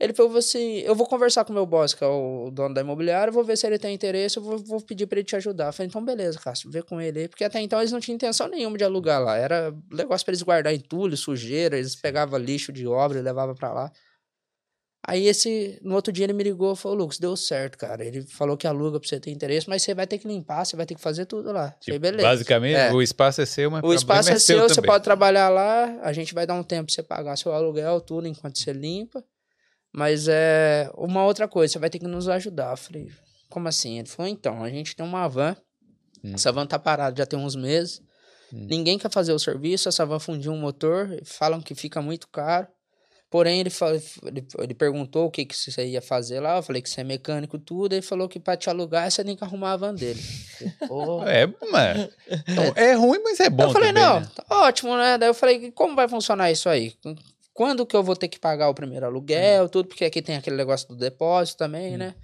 Ele 0.03 0.13
falou 0.13 0.35
assim: 0.35 0.79
eu 0.79 0.94
vou 0.94 1.07
conversar 1.07 1.45
com 1.45 1.51
o 1.51 1.55
meu 1.55 1.65
boss, 1.65 1.94
que 1.94 2.03
é 2.03 2.07
o 2.07 2.51
dono 2.51 2.75
da 2.75 2.81
imobiliária, 2.81 3.31
vou 3.31 3.44
ver 3.44 3.57
se 3.57 3.65
ele 3.65 3.79
tem 3.79 3.95
interesse, 3.95 4.35
eu 4.35 4.44
vou, 4.44 4.57
vou 4.57 4.81
pedir 4.81 5.07
para 5.07 5.19
ele 5.19 5.25
te 5.25 5.35
ajudar. 5.38 5.67
Eu 5.67 5.73
falei, 5.73 5.88
então 5.88 6.03
beleza, 6.03 6.38
Cássio, 6.38 6.69
vê 6.69 6.81
com 6.81 7.00
ele 7.00 7.21
aí, 7.21 7.27
porque 7.29 7.45
até 7.45 7.61
então 7.61 7.79
eles 7.79 7.94
não 7.94 8.01
tinham 8.01 8.15
intenção 8.15 8.50
nenhuma 8.50 8.77
de 8.77 8.83
alugar 8.83 9.23
lá. 9.23 9.38
Era 9.38 9.73
negócio 9.89 10.25
para 10.25 10.33
eles 10.33 10.41
guardar 10.41 10.73
entulho, 10.73 11.15
sujeira, 11.15 11.77
eles 11.77 11.95
pegavam 11.95 12.38
lixo 12.38 12.73
de 12.73 12.85
obra 12.85 13.17
e 13.17 13.21
levavam 13.21 13.55
para 13.55 13.71
lá. 13.71 13.91
Aí 15.05 15.27
esse, 15.27 15.79
no 15.81 15.95
outro 15.95 16.11
dia 16.11 16.25
ele 16.25 16.33
me 16.33 16.44
ligou 16.44 16.73
e 16.73 16.75
falou, 16.77 16.97
Lucas, 16.97 17.17
deu 17.17 17.35
certo, 17.38 17.77
cara. 17.77 18.06
Ele 18.06 18.23
falou 18.23 18.57
que 18.57 18.67
aluga 18.67 18.99
pra 18.99 19.07
você 19.07 19.19
ter 19.19 19.31
interesse, 19.31 19.69
mas 19.69 19.83
você 19.83 19.94
vai 19.94 20.07
ter 20.07 20.17
que 20.17 20.27
limpar, 20.27 20.65
você 20.65 20.75
vai 20.75 20.85
ter 20.85 20.95
que 20.95 21.01
fazer 21.01 21.25
tudo 21.25 21.51
lá. 21.53 21.71
Tipo, 21.71 21.85
falei, 21.85 21.99
beleza. 21.99 22.27
Basicamente, 22.27 22.75
é. 22.77 22.91
o 22.91 23.01
espaço 23.01 23.41
é 23.41 23.45
seu, 23.45 23.71
mas 23.71 23.83
o 23.83 23.94
espaço 23.94 24.29
é, 24.29 24.33
é 24.33 24.39
seu, 24.39 24.61
você 24.67 24.81
pode 24.81 25.03
trabalhar 25.03 25.47
lá, 25.49 25.99
a 26.01 26.11
gente 26.11 26.33
vai 26.33 26.45
dar 26.45 26.56
um 26.56 26.63
tempo 26.63 26.85
pra 26.88 26.94
você 26.94 27.03
pagar 27.03 27.37
seu 27.37 27.54
aluguel, 27.54 28.01
tudo, 28.01 28.28
enquanto 28.28 28.59
você 28.59 28.73
limpa. 28.73 29.23
Mas 29.94 30.28
é 30.28 30.90
uma 30.95 31.23
outra 31.23 31.47
coisa, 31.47 31.73
você 31.73 31.80
vai 31.80 31.90
ter 31.90 32.00
que 32.00 32.07
nos 32.07 32.28
ajudar. 32.28 32.71
Eu 32.71 32.78
falei, 32.78 33.12
como 33.50 33.68
assim? 33.68 34.00
Ele 34.00 34.09
falou, 34.09 34.31
então, 34.31 34.64
a 34.64 34.69
gente 34.69 34.95
tem 34.95 35.06
uma 35.06 35.28
van, 35.28 35.56
hum. 36.23 36.31
essa 36.33 36.52
van 36.52 36.66
tá 36.66 36.80
parada 36.80 37.16
já 37.16 37.26
tem 37.26 37.38
uns 37.38 37.56
meses, 37.56 38.02
hum. 38.52 38.66
ninguém 38.69 38.97
quer 38.97 39.12
fazer 39.12 39.33
o 39.33 39.40
serviço, 39.40 39.88
essa 39.88 40.06
van 40.06 40.19
fundiu 40.19 40.52
um 40.52 40.59
motor, 40.59 41.07
falam 41.23 41.62
que 41.62 41.76
fica 41.76 42.02
muito 42.02 42.28
caro. 42.28 42.68
Porém, 43.30 43.62
ele, 43.62 43.71
falou, 43.71 44.00
ele, 44.28 44.47
ele, 44.59 44.73
perguntou 44.76 45.26
o 45.26 45.31
que, 45.31 45.44
que 45.44 45.57
você 45.57 45.88
ia 45.88 46.04
fazer 46.04 46.40
lá. 46.40 46.57
Eu 46.57 46.62
falei 46.62 46.83
que 46.83 46.88
você 46.88 47.02
é 47.02 47.04
mecânico 47.04 47.57
tudo. 47.57 47.94
Ele 47.94 48.04
falou 48.04 48.30
que 48.30 48.40
para 48.40 48.56
te 48.56 48.69
alugar, 48.69 49.09
você 49.09 49.23
tem 49.23 49.35
que 49.35 49.44
arrumar 49.44 49.71
a 49.71 49.78
van 49.78 49.95
dele. 49.95 50.21
é, 51.26 51.47
mas. 51.71 52.09
É, 52.78 52.92
é 52.92 52.94
ruim, 52.94 53.19
mas 53.23 53.40
é 53.40 53.50
bom. 53.50 53.64
Eu 53.64 53.71
falei, 53.71 53.92
também, 53.92 54.04
não, 54.04 54.19
né? 54.19 54.30
tá 54.35 54.45
ótimo, 54.52 54.95
né? 54.95 55.18
Daí 55.18 55.30
eu 55.30 55.33
falei, 55.33 55.71
como 55.71 55.95
vai 55.95 56.07
funcionar 56.07 56.52
isso 56.52 56.69
aí? 56.69 56.94
Quando 57.54 57.86
que 57.86 57.95
eu 57.95 58.04
vou 58.04 58.16
ter 58.16 58.28
que 58.28 58.40
pagar 58.40 58.69
o 58.69 58.74
primeiro 58.74 59.06
aluguel, 59.06 59.69
tudo, 59.69 59.88
porque 59.88 60.06
aqui 60.06 60.22
tem 60.22 60.36
aquele 60.36 60.56
negócio 60.56 60.88
do 60.88 60.95
depósito 60.95 61.57
também, 61.57 61.95
hum. 61.95 61.98
né? 61.98 62.16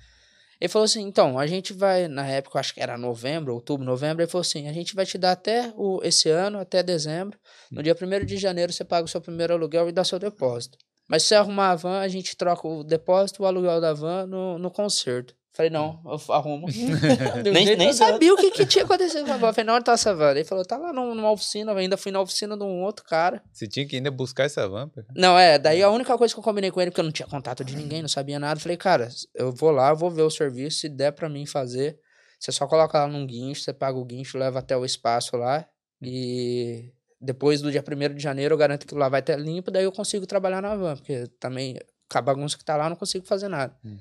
Ele 0.60 0.68
falou 0.68 0.84
assim, 0.84 1.02
então, 1.04 1.40
a 1.40 1.48
gente 1.48 1.72
vai, 1.72 2.10
na 2.10 2.28
época, 2.28 2.60
acho 2.60 2.74
que 2.74 2.82
era 2.82 2.98
novembro, 2.98 3.54
outubro, 3.54 3.86
novembro, 3.86 4.22
ele 4.22 4.30
falou 4.30 4.42
assim, 4.42 4.68
a 4.68 4.74
gente 4.74 4.94
vai 4.94 5.06
te 5.06 5.18
dar 5.18 5.32
até 5.32 5.72
o, 5.78 6.02
esse 6.04 6.30
ano, 6.30 6.60
até 6.60 6.84
dezembro, 6.84 7.40
no 7.72 7.80
hum. 7.80 7.84
dia 7.84 7.96
1 7.96 8.26
de 8.26 8.38
janeiro 8.38 8.74
você 8.74 8.84
paga 8.84 9.06
o 9.06 9.08
seu 9.08 9.22
primeiro 9.22 9.54
aluguel 9.54 9.88
e 9.88 9.92
dá 9.92 10.04
seu 10.04 10.20
depósito. 10.20 10.78
Mas 11.08 11.24
se 11.24 11.30
você 11.30 11.36
arrumar 11.36 11.72
a 11.72 11.76
van, 11.76 12.00
a 12.00 12.08
gente 12.08 12.36
troca 12.36 12.68
o 12.68 12.84
depósito, 12.84 13.42
o 13.42 13.46
aluguel 13.46 13.82
da 13.82 13.94
van 13.94 14.28
no, 14.28 14.60
no 14.60 14.70
conserto. 14.70 15.34
Falei, 15.51 15.70
não, 15.70 16.00
eu 16.06 16.34
arrumo. 16.34 16.68
nem 17.51 17.75
nem 17.75 17.91
sabia 17.91 18.34
o 18.34 18.38
que, 18.38 18.51
que 18.51 18.65
tinha 18.65 18.86
acontecido 18.86 19.25
com 19.25 19.34
a 19.34 19.38
van. 19.38 19.51
Falei, 19.51 19.65
não, 19.65 19.75
onde 19.75 19.86
tá 19.86 19.94
essa 19.94 20.13
van? 20.13 20.32
Ele 20.32 20.44
falou, 20.44 20.63
tá 20.63 20.77
lá 20.77 20.94
numa 20.94 21.32
oficina, 21.32 21.74
ainda 21.74 21.98
fui 21.98 22.12
na 22.12 22.22
oficina 22.22 22.56
de 22.56 22.63
um 22.63 22.84
outro 22.84 23.03
cara. 23.03 23.41
Você 23.51 23.68
tinha 23.68 23.86
que 23.88 23.96
ainda 23.96 24.12
buscar 24.12 24.44
essa 24.44 24.68
van? 24.68 24.89
Não, 25.15 25.38
é, 25.38 25.58
daí 25.58 25.82
a 25.82 25.89
única 25.89 26.18
coisa 26.18 26.34
que 26.34 26.39
eu 26.39 26.44
combinei 26.44 26.72
com 26.72 26.79
ele, 26.79 26.91
porque 26.91 27.01
eu 27.01 27.06
não 27.06 27.12
tinha 27.12 27.27
contato 27.27 27.63
de 27.63 27.75
ninguém, 27.75 28.01
não 28.01 28.10
sabia 28.10 28.39
nada, 28.39 28.60
falei, 28.60 28.77
cara, 28.77 29.10
eu 29.36 29.51
vou 29.51 29.72
lá, 29.72 29.94
vou 29.94 30.12
ver 30.12 30.22
o 30.22 30.29
serviço, 30.29 30.79
se 30.79 30.89
der 30.89 31.12
pra 31.12 31.27
mim 31.27 31.46
fazer, 31.46 32.00
você 32.39 32.51
só 32.51 32.68
coloca 32.68 33.00
lá 33.00 33.08
num 33.08 33.25
guincho, 33.25 33.62
você 33.62 33.74
paga 33.74 33.98
o 33.98 34.06
guincho, 34.06 34.38
leva 34.38 34.60
até 34.60 34.77
o 34.77 34.86
espaço 34.86 35.36
lá, 35.36 35.68
e 36.01 36.94
depois 37.20 37.62
do 37.62 37.72
dia 37.72 37.84
1 37.84 38.15
de 38.15 38.24
janeiro 38.24 38.53
eu 38.53 38.58
garanto 38.58 38.88
que 38.88 38.96
lá 38.96 39.10
vai 39.10 39.20
estar 39.20 39.36
limpo, 39.36 39.72
daí 39.72 39.84
eu 39.84 39.91
consigo 39.91 40.25
trabalhar 40.25 40.62
na 40.62 40.75
van, 40.75 40.96
porque 40.96 41.27
também 41.39 41.75
com 42.10 42.18
a 42.18 42.22
bagunça 42.22 42.58
que 42.58 42.66
tá 42.66 42.75
lá 42.75 42.86
eu 42.86 42.89
não 42.89 42.96
consigo 42.96 43.25
fazer 43.25 43.48
nada. 43.48 43.75
Hum. 43.84 43.98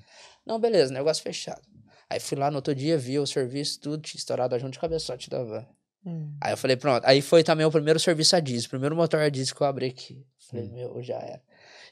Não, 0.46 0.58
beleza, 0.58 0.92
negócio 0.92 1.22
fechado. 1.22 1.62
Aí 2.10 2.18
fui 2.18 2.38
lá 2.38 2.50
no 2.50 2.56
outro 2.56 2.74
dia, 2.74 2.96
vi 2.96 3.18
o 3.18 3.26
serviço, 3.26 3.80
tudo, 3.80 4.02
tinha 4.02 4.18
estourado 4.18 4.54
a 4.54 4.58
junta 4.58 4.72
de 4.72 4.78
cabeçote 4.78 5.28
da 5.28 5.42
van. 5.42 5.66
Hum. 6.06 6.34
Aí 6.40 6.52
eu 6.52 6.56
falei, 6.56 6.76
pronto. 6.76 7.04
Aí 7.04 7.20
foi 7.20 7.44
também 7.44 7.66
o 7.66 7.70
primeiro 7.70 8.00
serviço 8.00 8.34
a 8.34 8.40
diesel, 8.40 8.66
o 8.68 8.70
primeiro 8.70 8.96
motor 8.96 9.20
a 9.20 9.28
diesel 9.28 9.54
que 9.54 9.62
eu 9.62 9.66
abri 9.66 9.86
aqui. 9.86 10.24
Falei, 10.50 10.66
hum. 10.66 10.72
meu, 10.72 11.02
já 11.02 11.16
era. 11.16 11.42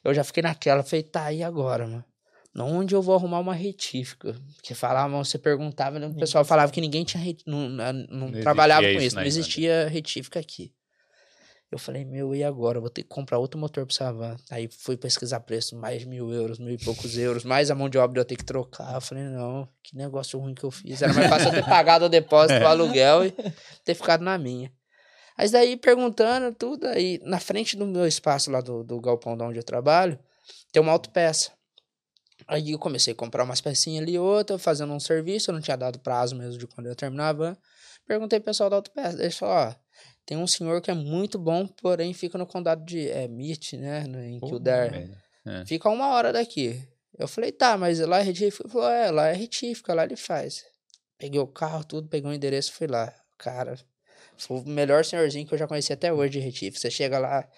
Eu 0.02 0.14
já 0.14 0.24
fiquei 0.24 0.42
naquela, 0.42 0.82
falei, 0.82 1.02
tá, 1.02 1.32
e 1.32 1.42
agora, 1.42 1.86
mano? 1.86 2.04
Onde 2.58 2.94
eu 2.94 3.02
vou 3.02 3.14
arrumar 3.14 3.38
uma 3.40 3.52
retífica? 3.54 4.34
Porque 4.54 4.74
falavam, 4.74 5.22
você 5.22 5.38
perguntava, 5.38 5.98
o 5.98 6.14
pessoal 6.14 6.42
falava 6.42 6.72
que 6.72 6.80
ninguém 6.80 7.04
tinha, 7.04 7.22
não, 7.46 7.68
não, 7.68 7.92
não, 7.92 8.30
não 8.30 8.40
trabalhava 8.40 8.82
com 8.82 9.00
isso, 9.00 9.16
não 9.16 9.24
existia 9.24 9.88
retífica 9.88 10.40
aqui. 10.40 10.72
Eu 11.70 11.78
falei, 11.78 12.04
meu, 12.04 12.34
e 12.34 12.44
agora? 12.44 12.78
Eu 12.78 12.80
vou 12.80 12.90
ter 12.90 13.02
que 13.02 13.08
comprar 13.08 13.38
outro 13.38 13.58
motor 13.58 13.84
pro 13.84 13.94
Savan. 13.94 14.36
Aí 14.50 14.68
fui 14.68 14.96
pesquisar 14.96 15.40
preço, 15.40 15.76
mais 15.76 16.00
de 16.00 16.06
mil 16.06 16.32
euros, 16.32 16.58
mil 16.60 16.70
e 16.70 16.78
poucos 16.78 17.18
euros, 17.18 17.44
mais 17.44 17.70
a 17.70 17.74
mão 17.74 17.88
de 17.88 17.98
obra 17.98 18.20
eu 18.20 18.24
ter 18.24 18.36
que 18.36 18.44
trocar. 18.44 18.94
Eu 18.94 19.00
falei, 19.00 19.24
não, 19.24 19.68
que 19.82 19.96
negócio 19.96 20.38
ruim 20.38 20.54
que 20.54 20.62
eu 20.62 20.70
fiz. 20.70 21.02
Era 21.02 21.12
mais 21.12 21.28
fácil 21.28 21.48
eu 21.48 21.54
ter 21.54 21.64
pagado 21.68 22.04
o 22.04 22.08
depósito, 22.08 22.62
o 22.62 22.66
aluguel 22.66 23.26
e 23.26 23.34
ter 23.84 23.94
ficado 23.94 24.22
na 24.22 24.38
minha. 24.38 24.72
Mas 25.36 25.50
daí, 25.50 25.76
perguntando 25.76 26.54
tudo, 26.54 26.86
aí 26.86 27.20
na 27.24 27.40
frente 27.40 27.76
do 27.76 27.84
meu 27.84 28.06
espaço 28.06 28.50
lá 28.50 28.60
do, 28.60 28.84
do 28.84 29.00
galpão 29.00 29.36
de 29.36 29.42
onde 29.42 29.58
eu 29.58 29.64
trabalho, 29.64 30.18
tem 30.72 30.80
uma 30.80 30.92
autopeça. 30.92 31.50
Aí 32.46 32.70
eu 32.70 32.78
comecei 32.78 33.12
a 33.12 33.16
comprar 33.16 33.44
umas 33.44 33.60
pecinhas 33.60 34.02
ali 34.02 34.12
e 34.12 34.18
outra, 34.18 34.56
fazendo 34.56 34.92
um 34.92 35.00
serviço, 35.00 35.50
eu 35.50 35.54
não 35.54 35.60
tinha 35.60 35.76
dado 35.76 35.98
prazo 35.98 36.36
mesmo 36.36 36.58
de 36.58 36.66
quando 36.66 36.86
eu 36.86 36.94
terminava. 36.94 37.58
Perguntei 38.06 38.38
pro 38.38 38.46
pessoal 38.46 38.70
da 38.70 38.76
autopeça, 38.76 39.20
eles 39.20 39.36
falaram, 39.36 39.72
ó, 39.72 39.85
tem 40.26 40.36
um 40.36 40.46
senhor 40.46 40.82
que 40.82 40.90
é 40.90 40.94
muito 40.94 41.38
bom, 41.38 41.68
porém 41.68 42.12
fica 42.12 42.36
no 42.36 42.46
condado 42.46 42.84
de 42.84 43.08
é, 43.08 43.28
Meat, 43.28 43.76
né? 43.76 44.04
Em 44.26 44.40
Kildare. 44.40 45.16
É. 45.46 45.64
Fica 45.64 45.88
uma 45.88 46.08
hora 46.08 46.32
daqui. 46.32 46.82
Eu 47.16 47.28
falei, 47.28 47.52
tá, 47.52 47.78
mas 47.78 48.00
lá 48.00 48.18
é 48.18 48.22
retífica? 48.22 48.64
Ele 48.64 48.72
falou, 48.72 48.90
é, 48.90 49.10
lá 49.10 49.28
é 49.28 49.32
retífica, 49.32 49.94
lá 49.94 50.02
ele 50.04 50.16
faz. 50.16 50.64
Peguei 51.16 51.40
o 51.40 51.46
carro, 51.46 51.84
tudo, 51.84 52.08
peguei 52.08 52.28
o 52.28 52.34
endereço 52.34 52.72
fui 52.72 52.88
lá. 52.88 53.14
Cara, 53.38 53.78
foi 54.36 54.58
o 54.58 54.68
melhor 54.68 55.04
senhorzinho 55.04 55.46
que 55.46 55.54
eu 55.54 55.58
já 55.58 55.66
conheci 55.66 55.92
até 55.92 56.12
hoje 56.12 56.32
de 56.32 56.40
retífica. 56.40 56.80
Você 56.80 56.90
chega 56.90 57.18
lá, 57.18 57.48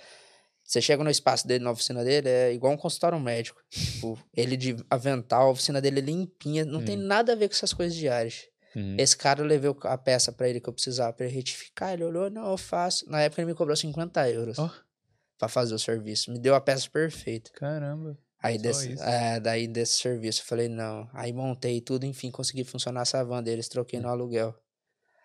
você 0.63 0.83
chega 0.83 1.03
no 1.03 1.11
espaço 1.11 1.49
dele, 1.49 1.65
na 1.65 1.71
oficina 1.71 2.05
dele, 2.05 2.29
é 2.29 2.53
igual 2.53 2.73
um 2.73 2.77
consultório 2.77 3.19
médico. 3.19 3.61
tipo, 3.71 4.19
ele 4.37 4.57
de 4.57 4.77
avental, 4.91 5.49
a 5.49 5.51
oficina 5.53 5.81
dele 5.81 6.01
é 6.01 6.03
limpinha, 6.03 6.67
não 6.67 6.81
hum. 6.81 6.85
tem 6.85 6.97
nada 6.97 7.33
a 7.33 7.37
ver 7.37 7.49
com 7.49 7.55
essas 7.55 7.73
coisas 7.73 7.97
diárias. 7.97 8.47
Uhum. 8.79 8.97
Esse 8.99 9.17
cara 9.17 9.41
eu 9.41 9.47
levei 9.47 9.75
a 9.83 9.99
peça 9.99 10.31
para 10.31 10.49
ele 10.49 10.61
que 10.61 10.69
eu 10.69 10.73
precisava 10.73 11.13
para 11.13 11.27
ele 11.27 11.35
retificar. 11.35 11.93
Ele 11.93 12.05
olhou, 12.05 12.31
não, 12.31 12.51
eu 12.51 12.57
faço. 12.57 13.09
Na 13.11 13.21
época 13.21 13.43
ele 13.43 13.51
me 13.51 13.57
cobrou 13.57 13.77
50 13.77 14.31
euros 14.31 14.59
oh. 14.59 14.71
para 15.37 15.49
fazer 15.49 15.75
o 15.75 15.79
serviço. 15.79 16.31
Me 16.31 16.39
deu 16.39 16.55
a 16.55 16.61
peça 16.61 16.89
perfeita. 16.89 17.51
Caramba. 17.55 18.17
Aí 18.41 18.57
desse, 18.57 18.95
é, 19.01 19.41
daí 19.41 19.67
desse 19.67 19.95
serviço 19.95 20.43
eu 20.43 20.47
falei, 20.47 20.69
não. 20.69 21.09
Aí 21.13 21.33
montei 21.33 21.81
tudo, 21.81 22.07
enfim, 22.07 22.31
consegui 22.31 22.63
funcionar 22.63 23.03
essa 23.03 23.25
van 23.25 23.43
deles, 23.43 23.69
troquei 23.69 23.99
no 23.99 24.09
aluguel. 24.09 24.55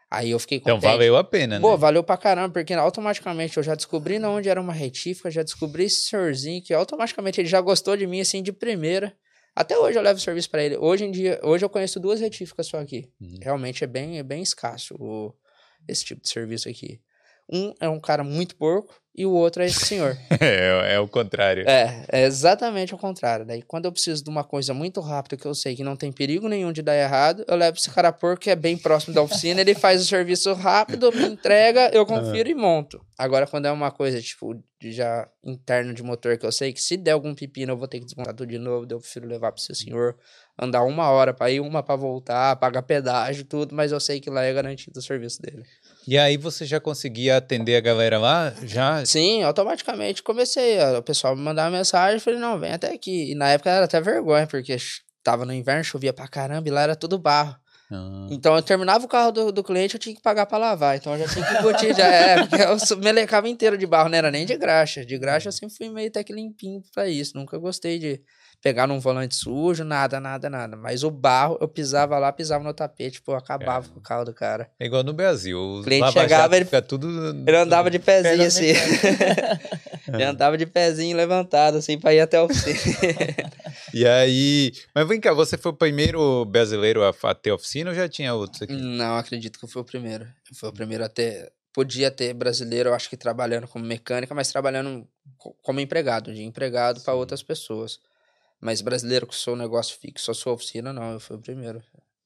Aí 0.10 0.32
eu 0.32 0.40
fiquei 0.40 0.60
contente. 0.60 0.78
Então 0.78 0.92
valeu 0.92 1.16
a 1.16 1.24
pena, 1.24 1.56
né? 1.56 1.62
Pô, 1.62 1.78
valeu 1.78 2.04
pra 2.04 2.18
caramba, 2.18 2.54
porque 2.54 2.74
automaticamente 2.74 3.58
eu 3.58 3.64
já 3.64 3.76
descobri 3.76 4.24
onde 4.24 4.50
era 4.50 4.60
uma 4.60 4.74
retífica, 4.74 5.30
já 5.30 5.44
descobri 5.44 5.86
esse 5.86 6.08
senhorzinho 6.08 6.62
que 6.62 6.74
automaticamente 6.74 7.42
ele 7.42 7.48
já 7.48 7.62
gostou 7.62 7.96
de 7.96 8.06
mim, 8.06 8.22
assim, 8.22 8.42
de 8.42 8.52
primeira. 8.52 9.16
Até 9.56 9.78
hoje 9.78 9.98
eu 9.98 10.02
levo 10.02 10.20
serviço 10.20 10.50
para 10.50 10.64
ele. 10.64 10.78
Hoje 10.78 11.06
em 11.06 11.12
dia, 11.12 11.40
hoje 11.44 11.64
eu 11.64 11.70
conheço 11.70 12.00
duas 12.00 12.20
retíficas 12.20 12.68
só 12.68 12.80
aqui. 12.80 13.10
Uhum. 13.22 13.38
Realmente 13.42 13.84
é 13.84 13.88
bem, 13.88 14.18
é 14.18 14.24
bem 14.24 14.42
escasso 14.42 14.96
o, 15.00 15.34
esse 15.88 16.04
tipo 16.04 16.22
de 16.22 16.30
serviço 16.30 16.68
aqui. 16.68 17.00
Um 17.52 17.74
é 17.80 17.90
um 17.90 18.00
cara 18.00 18.24
muito 18.24 18.56
porco 18.56 18.96
e 19.16 19.26
o 19.26 19.32
outro 19.32 19.62
é 19.62 19.68
esse 19.68 19.86
senhor. 19.86 20.18
é, 20.42 20.96
é 20.96 21.00
o 21.00 21.08
contrário. 21.08 21.70
É, 21.70 22.06
é 22.12 22.24
exatamente 22.24 22.96
o 22.96 22.98
contrário. 22.98 23.46
Daí, 23.46 23.62
quando 23.62 23.86
eu 23.86 23.92
preciso 23.92 24.24
de 24.24 24.30
uma 24.30 24.44
coisa 24.44 24.74
muito 24.74 25.00
rápida 25.02 25.38
que 25.38 25.46
eu 25.46 25.54
sei 25.54 25.76
que 25.76 25.84
não 25.84 25.96
tem 25.96 26.12
perigo 26.12 26.48
nenhum 26.48 26.72
de 26.72 26.82
dar 26.82 26.96
errado, 26.96 27.46
eu 27.48 27.56
levo 27.56 27.78
esse 27.78 27.92
cara 27.92 28.12
porco 28.12 28.42
que 28.42 28.50
é 28.50 28.56
bem 28.56 28.76
próximo 28.76 29.14
da 29.14 29.22
oficina, 29.22 29.62
ele 29.62 29.76
faz 29.76 30.02
o 30.02 30.06
serviço 30.06 30.52
rápido, 30.54 31.12
me 31.12 31.26
entrega, 31.26 31.92
eu 31.94 32.06
confiro 32.06 32.50
uhum. 32.50 32.56
e 32.58 32.60
monto. 32.60 33.06
Agora, 33.18 33.46
quando 33.46 33.68
é 33.68 33.72
uma 33.72 33.92
coisa, 33.92 34.20
tipo, 34.20 34.56
já 34.92 35.28
interno 35.44 35.94
de 35.94 36.04
motor 36.04 36.38
que 36.38 36.46
eu 36.46 36.52
sei 36.52 36.74
que 36.74 36.82
se 36.82 36.98
der 36.98 37.12
algum 37.12 37.34
pepino 37.34 37.74
eu 37.74 37.78
vou 37.78 37.88
ter 37.88 38.00
que 38.00 38.06
desmontar 38.06 38.34
tudo 38.34 38.50
de 38.50 38.58
novo, 38.58 38.86
eu 38.90 39.00
prefiro 39.00 39.28
levar 39.28 39.52
pro 39.52 39.62
seu 39.62 39.74
senhor, 39.74 40.18
andar 40.60 40.84
uma 40.84 41.10
hora 41.10 41.34
para 41.34 41.50
ir, 41.52 41.60
uma 41.60 41.82
para 41.82 41.96
voltar, 41.96 42.56
pagar 42.58 42.82
pedágio, 42.84 43.46
tudo, 43.46 43.74
mas 43.74 43.92
eu 43.92 44.00
sei 44.00 44.20
que 44.20 44.30
lá 44.30 44.44
é 44.44 44.54
garantido 44.54 45.00
o 45.00 45.02
serviço 45.02 45.42
dele. 45.42 45.64
E 46.08 46.18
aí 46.18 46.36
você 46.38 46.66
já 46.66 46.80
conseguia 46.80 47.38
atender 47.38 47.76
a 47.76 47.82
galera 47.82 48.20
lá? 48.20 48.54
Já? 48.64 49.06
Sim, 49.06 49.42
automaticamente 49.44 50.22
comecei. 50.22 50.78
O 50.98 51.02
pessoal 51.02 51.36
me 51.36 51.42
mandava 51.42 51.72
mensagem, 51.72 52.20
falei, 52.20 52.40
não, 52.40 52.60
vem 52.60 52.74
até 52.74 52.94
aqui. 52.94 53.32
E 53.32 53.36
na 53.36 53.50
época 53.50 53.70
era 53.70 53.86
até 53.86 54.02
vergonha, 54.02 54.46
porque 54.46 54.76
tava 55.24 55.46
no 55.46 55.54
inverno, 55.54 55.84
chovia 55.84 56.12
pra 56.12 56.28
caramba, 56.28 56.68
e 56.68 56.72
lá 56.72 56.82
era 56.82 56.96
tudo 56.96 57.18
barro. 57.18 57.56
Ah. 57.96 58.28
Então 58.32 58.56
eu 58.56 58.62
terminava 58.62 59.06
o 59.06 59.08
carro 59.08 59.32
do, 59.32 59.52
do 59.52 59.64
cliente, 59.64 59.96
eu 59.96 60.00
tinha 60.00 60.16
que 60.16 60.22
pagar 60.22 60.46
pra 60.46 60.58
lavar. 60.58 60.98
Então 60.98 61.14
eu 61.14 61.28
já 61.28 61.34
tinha 61.34 61.46
que 61.46 61.58
embutir, 61.58 61.96
já 61.96 62.08
é, 62.08 62.46
porque 62.48 62.62
eu 62.62 62.98
melecava 62.98 63.48
inteiro 63.48 63.78
de 63.78 63.86
barro, 63.86 64.10
não 64.10 64.18
era 64.18 64.32
nem 64.32 64.46
de 64.46 64.58
graxa. 64.58 65.06
De 65.06 65.18
graxa 65.18 65.50
eu 65.50 65.52
sempre 65.52 65.76
fui 65.76 65.90
meio 65.90 66.08
até 66.08 66.24
que 66.24 66.34
limpinho 66.34 66.82
pra 66.94 67.08
isso. 67.08 67.38
Nunca 67.38 67.58
gostei 67.58 68.00
de 68.00 68.22
pegar 68.64 68.88
num 68.88 68.98
volante 68.98 69.36
sujo, 69.36 69.84
nada, 69.84 70.22
nada, 70.22 70.50
nada. 70.50 70.78
Mas 70.78 71.04
o 71.04 71.12
barro, 71.12 71.58
eu 71.60 71.68
pisava 71.68 72.18
lá, 72.18 72.32
pisava 72.32 72.64
no 72.64 72.74
tapete, 72.74 73.22
pô, 73.22 73.36
acabava 73.36 73.86
é. 73.86 73.90
com 73.90 74.00
o 74.00 74.02
carro 74.02 74.24
do 74.24 74.34
cara. 74.34 74.70
É 74.80 74.86
igual 74.86 75.04
no 75.04 75.12
Brasil. 75.12 75.60
O 75.60 75.84
cliente 75.84 76.14
chegava, 76.14 76.56
ele, 76.56 76.64
fica 76.64 76.82
tudo, 76.82 77.08
ele 77.46 77.58
andava 77.58 77.92
de 77.92 78.00
pezinho 78.00 78.48
assim. 78.48 78.72
ele 80.14 80.24
andava 80.24 80.58
de 80.58 80.66
pezinho 80.66 81.18
levantado, 81.18 81.78
assim, 81.78 82.00
pra 82.00 82.14
ir 82.14 82.22
até 82.22 82.42
o 82.42 82.46
oficina. 82.46 83.52
E 83.94 84.06
aí. 84.06 84.72
Mas 84.94 85.08
vem 85.08 85.20
cá, 85.20 85.34
você 85.34 85.58
foi 85.58 85.72
o 85.72 85.76
primeiro 85.76 86.46
brasileiro 86.46 87.04
a, 87.04 87.14
a 87.24 87.36
ter 87.36 87.52
oficina 87.52 87.92
ou 87.92 87.96
já 87.96 88.10
tinha 88.10 88.34
outros 88.34 88.64
aqui? 88.64 88.74
Não, 88.74 89.18
acredito 89.18 89.60
que 89.60 89.66
eu 89.66 89.70
fui 89.70 89.82
o 89.82 89.86
primeiro. 89.86 90.26
Eu 90.26 90.56
fui 90.56 90.70
o 90.70 90.74
primeiro 90.74 91.04
a 91.04 91.10
ter. 91.10 91.52
Podia 91.72 92.12
ter 92.12 92.34
brasileiro, 92.34 92.90
eu 92.90 92.94
acho 92.94 93.10
que 93.10 93.18
trabalhando 93.18 93.68
como 93.68 93.84
mecânica, 93.84 94.36
mas 94.36 94.52
trabalhando 94.52 95.08
como 95.62 95.80
empregado, 95.80 96.34
de 96.34 96.44
empregado 96.44 97.02
para 97.02 97.16
outras 97.16 97.42
pessoas. 97.42 98.00
Mas 98.62 98.80
brasileiro 98.80 99.26
que 99.28 99.36
sou 99.36 99.56
um 99.56 99.58
negócio 99.58 99.98
fixo, 100.00 100.26
só 100.26 100.34
sua 100.34 100.54
oficina, 100.54 100.94
não, 100.94 101.14
eu 101.14 101.20
fui 101.20 101.36
o 101.36 101.40
primeiro. 101.40 101.82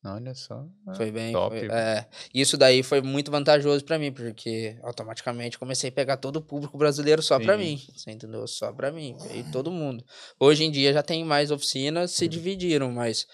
Olha 0.08 0.34
só. 0.34 0.66
É 0.88 0.96
foi 0.96 1.12
bem. 1.12 1.34
Top. 1.34 1.58
Foi, 1.58 1.68
é, 1.70 2.06
isso 2.34 2.58
daí 2.58 2.82
foi 2.84 3.02
muito 3.02 3.30
vantajoso 3.30 3.84
para 3.84 4.00
mim, 4.00 4.12
porque 4.12 4.78
automaticamente 4.84 5.58
comecei 5.58 5.90
a 5.90 5.94
pegar 5.94 6.18
todo 6.18 6.38
o 6.38 6.42
público 6.42 6.78
brasileiro 6.78 7.22
só 7.22 7.40
para 7.40 7.58
mim. 7.58 7.82
Você 7.96 8.12
entendeu? 8.12 8.48
Só 8.48 8.72
para 8.72 8.92
mim. 8.92 9.16
E 9.34 9.44
todo 9.52 9.72
mundo. 9.72 10.04
Hoje 10.40 10.64
em 10.64 10.72
dia 10.72 10.94
já 10.94 11.04
tem 11.04 11.24
mais 11.24 11.52
oficinas, 11.52 12.12
se 12.12 12.28
dividiram, 12.28 12.92
mas 12.92 13.28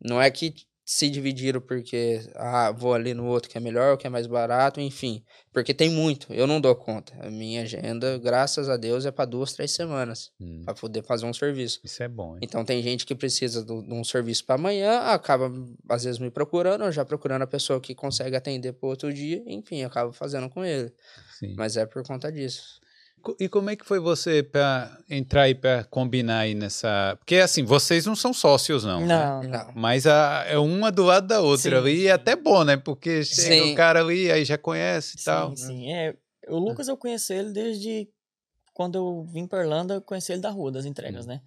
não 0.00 0.20
é 0.20 0.30
que 0.30 0.54
se 0.88 1.10
dividiram 1.10 1.60
porque, 1.60 2.20
ah, 2.36 2.70
vou 2.70 2.94
ali 2.94 3.12
no 3.12 3.26
outro 3.26 3.50
que 3.50 3.58
é 3.58 3.60
melhor, 3.60 3.96
que 3.96 4.06
é 4.06 4.10
mais 4.10 4.28
barato, 4.28 4.80
enfim. 4.80 5.24
Porque 5.52 5.74
tem 5.74 5.90
muito, 5.90 6.32
eu 6.32 6.46
não 6.46 6.60
dou 6.60 6.76
conta. 6.76 7.12
A 7.18 7.28
minha 7.28 7.62
agenda, 7.62 8.16
graças 8.18 8.68
a 8.68 8.76
Deus, 8.76 9.04
é 9.04 9.10
para 9.10 9.24
duas, 9.24 9.52
três 9.52 9.72
semanas, 9.72 10.30
hum. 10.40 10.62
para 10.64 10.74
poder 10.74 11.02
fazer 11.02 11.26
um 11.26 11.34
serviço. 11.34 11.80
Isso 11.82 12.04
é 12.04 12.08
bom. 12.08 12.34
Hein? 12.34 12.40
Então 12.42 12.64
tem 12.64 12.80
gente 12.84 13.04
que 13.04 13.16
precisa 13.16 13.64
de 13.64 13.72
um 13.72 14.04
serviço 14.04 14.44
para 14.44 14.54
amanhã, 14.54 15.00
acaba 15.00 15.52
às 15.88 16.04
vezes 16.04 16.20
me 16.20 16.30
procurando, 16.30 16.84
ou 16.84 16.92
já 16.92 17.04
procurando 17.04 17.42
a 17.42 17.48
pessoa 17.48 17.80
que 17.80 17.92
consegue 17.92 18.36
atender 18.36 18.72
para 18.72 18.88
outro 18.88 19.12
dia, 19.12 19.42
enfim, 19.44 19.82
acaba 19.82 20.12
fazendo 20.12 20.48
com 20.48 20.64
ele. 20.64 20.92
Sim. 21.36 21.54
Mas 21.56 21.76
é 21.76 21.84
por 21.84 22.04
conta 22.06 22.30
disso. 22.30 22.80
E 23.40 23.48
como 23.48 23.70
é 23.70 23.76
que 23.76 23.84
foi 23.84 23.98
você 23.98 24.42
para 24.42 24.98
entrar 25.08 25.42
aí 25.42 25.54
para 25.54 25.84
combinar 25.84 26.40
aí 26.40 26.54
nessa. 26.54 27.16
Porque 27.18 27.36
assim, 27.36 27.64
vocês 27.64 28.04
não 28.06 28.14
são 28.14 28.32
sócios, 28.32 28.84
não. 28.84 29.00
Não, 29.00 29.42
né? 29.42 29.48
não. 29.48 29.72
Mas 29.74 30.06
a, 30.06 30.44
é 30.46 30.58
uma 30.58 30.92
do 30.92 31.04
lado 31.04 31.26
da 31.26 31.40
outra 31.40 31.82
sim. 31.82 31.88
E 31.88 32.06
é 32.06 32.12
até 32.12 32.36
bom, 32.36 32.64
né? 32.64 32.76
Porque 32.76 33.24
chega 33.24 33.64
sim. 33.64 33.72
o 33.72 33.76
cara 33.76 34.00
ali, 34.00 34.30
aí 34.30 34.44
já 34.44 34.58
conhece 34.58 35.16
e 35.18 35.24
tal. 35.24 35.56
Sim, 35.56 35.66
sim. 35.66 35.92
É, 35.92 36.14
o 36.48 36.58
Lucas 36.58 36.88
eu 36.88 36.96
conheci 36.96 37.32
ele 37.34 37.52
desde 37.52 38.08
quando 38.72 38.96
eu 38.96 39.24
vim 39.24 39.46
para 39.46 39.62
Irlanda, 39.62 39.94
eu 39.94 40.02
conheci 40.02 40.32
ele 40.32 40.42
da 40.42 40.50
rua, 40.50 40.70
das 40.70 40.84
entregas, 40.84 41.24
hum. 41.24 41.28
né? 41.28 41.40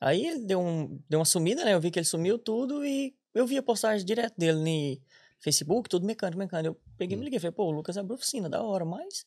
Aí 0.00 0.26
ele 0.26 0.40
deu, 0.40 0.60
um, 0.60 0.98
deu 1.08 1.20
uma 1.20 1.24
sumida, 1.24 1.64
né? 1.64 1.74
Eu 1.74 1.80
vi 1.80 1.92
que 1.92 1.98
ele 1.98 2.06
sumiu 2.06 2.36
tudo 2.36 2.84
e 2.84 3.14
eu 3.32 3.46
vi 3.46 3.56
a 3.56 3.62
postagem 3.62 4.04
direto 4.04 4.34
dele 4.36 4.58
no 4.58 5.00
Facebook, 5.38 5.88
tudo 5.88 6.04
mecânico, 6.04 6.38
mecânico. 6.38 6.74
Eu 6.74 6.80
peguei 6.98 7.14
e 7.14 7.16
me 7.16 7.22
hum. 7.22 7.24
liguei, 7.24 7.38
falei, 7.38 7.52
pô, 7.52 7.66
o 7.66 7.70
Lucas 7.70 7.96
abriu 7.96 8.16
oficina, 8.16 8.50
da 8.50 8.60
hora, 8.62 8.84
mas 8.84 9.24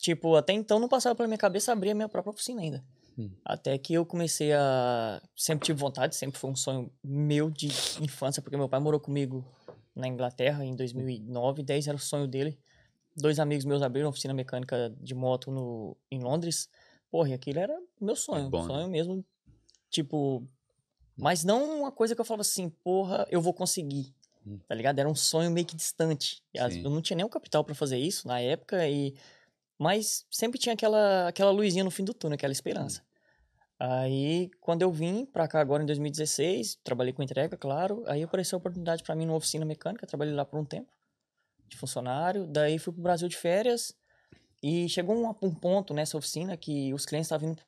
Tipo, 0.00 0.36
até 0.36 0.52
então 0.52 0.78
não 0.78 0.88
passava 0.88 1.14
pela 1.14 1.26
minha 1.26 1.38
cabeça 1.38 1.72
abrir 1.72 1.90
a 1.90 1.94
minha 1.94 2.08
própria 2.08 2.30
oficina 2.30 2.62
ainda. 2.62 2.84
Hum. 3.18 3.30
Até 3.44 3.76
que 3.76 3.92
eu 3.92 4.06
comecei 4.06 4.52
a. 4.52 5.20
Sempre 5.36 5.66
tive 5.66 5.78
vontade, 5.78 6.14
sempre 6.14 6.38
foi 6.38 6.50
um 6.50 6.56
sonho 6.56 6.90
meu 7.02 7.50
de 7.50 7.66
infância, 8.00 8.40
porque 8.40 8.56
meu 8.56 8.68
pai 8.68 8.78
morou 8.78 9.00
comigo 9.00 9.44
na 9.94 10.06
Inglaterra 10.06 10.64
em 10.64 10.76
2009, 10.76 11.64
10 11.64 11.88
era 11.88 11.96
o 11.96 12.00
sonho 12.00 12.28
dele. 12.28 12.56
Dois 13.16 13.40
amigos 13.40 13.64
meus 13.64 13.82
abriram 13.82 14.08
oficina 14.08 14.32
mecânica 14.32 14.94
de 15.00 15.14
moto 15.14 15.50
no, 15.50 15.96
em 16.08 16.20
Londres. 16.20 16.70
Porra, 17.10 17.30
e 17.30 17.34
aquilo 17.34 17.58
era 17.58 17.76
meu 18.00 18.14
sonho, 18.14 18.46
é 18.46 18.50
bom, 18.50 18.64
sonho 18.64 18.86
né? 18.86 18.92
mesmo. 18.92 19.24
Tipo, 19.90 20.46
mas 21.16 21.42
não 21.42 21.80
uma 21.80 21.90
coisa 21.90 22.14
que 22.14 22.20
eu 22.20 22.24
falava 22.24 22.42
assim, 22.42 22.70
porra, 22.70 23.26
eu 23.28 23.40
vou 23.40 23.52
conseguir. 23.52 24.14
Hum. 24.46 24.60
Tá 24.68 24.74
ligado? 24.76 25.00
Era 25.00 25.08
um 25.08 25.14
sonho 25.16 25.50
meio 25.50 25.66
que 25.66 25.74
distante. 25.74 26.44
Eu 26.54 26.90
não 26.90 27.02
tinha 27.02 27.16
nem 27.16 27.26
o 27.26 27.28
capital 27.28 27.64
para 27.64 27.74
fazer 27.74 27.98
isso 27.98 28.28
na 28.28 28.38
época 28.40 28.88
e 28.88 29.16
mas 29.78 30.26
sempre 30.30 30.58
tinha 30.58 30.74
aquela, 30.74 31.28
aquela 31.28 31.50
luzinha 31.50 31.84
no 31.84 31.90
fim 31.90 32.04
do 32.04 32.12
túnel, 32.12 32.34
aquela 32.34 32.52
esperança. 32.52 33.02
Aí, 33.78 34.50
quando 34.60 34.82
eu 34.82 34.90
vim 34.90 35.24
pra 35.24 35.46
cá 35.46 35.60
agora 35.60 35.82
em 35.82 35.86
2016, 35.86 36.80
trabalhei 36.82 37.12
com 37.12 37.22
entrega, 37.22 37.56
claro. 37.56 38.02
Aí 38.08 38.22
apareceu 38.22 38.56
a 38.56 38.58
oportunidade 38.58 39.04
para 39.04 39.14
mim 39.14 39.24
numa 39.24 39.36
oficina 39.36 39.64
mecânica, 39.64 40.04
trabalhei 40.04 40.34
lá 40.34 40.44
por 40.44 40.58
um 40.58 40.64
tempo, 40.64 40.90
de 41.68 41.76
funcionário. 41.76 42.44
Daí 42.46 42.78
fui 42.78 42.92
pro 42.92 43.02
Brasil 43.02 43.28
de 43.28 43.36
férias 43.36 43.94
e 44.60 44.88
chegou 44.88 45.16
um, 45.16 45.32
um 45.46 45.54
ponto 45.54 45.94
nessa 45.94 46.18
oficina 46.18 46.56
que 46.56 46.92
os 46.92 47.06
clientes 47.06 47.26
estavam 47.26 47.50
vindo 47.50 47.62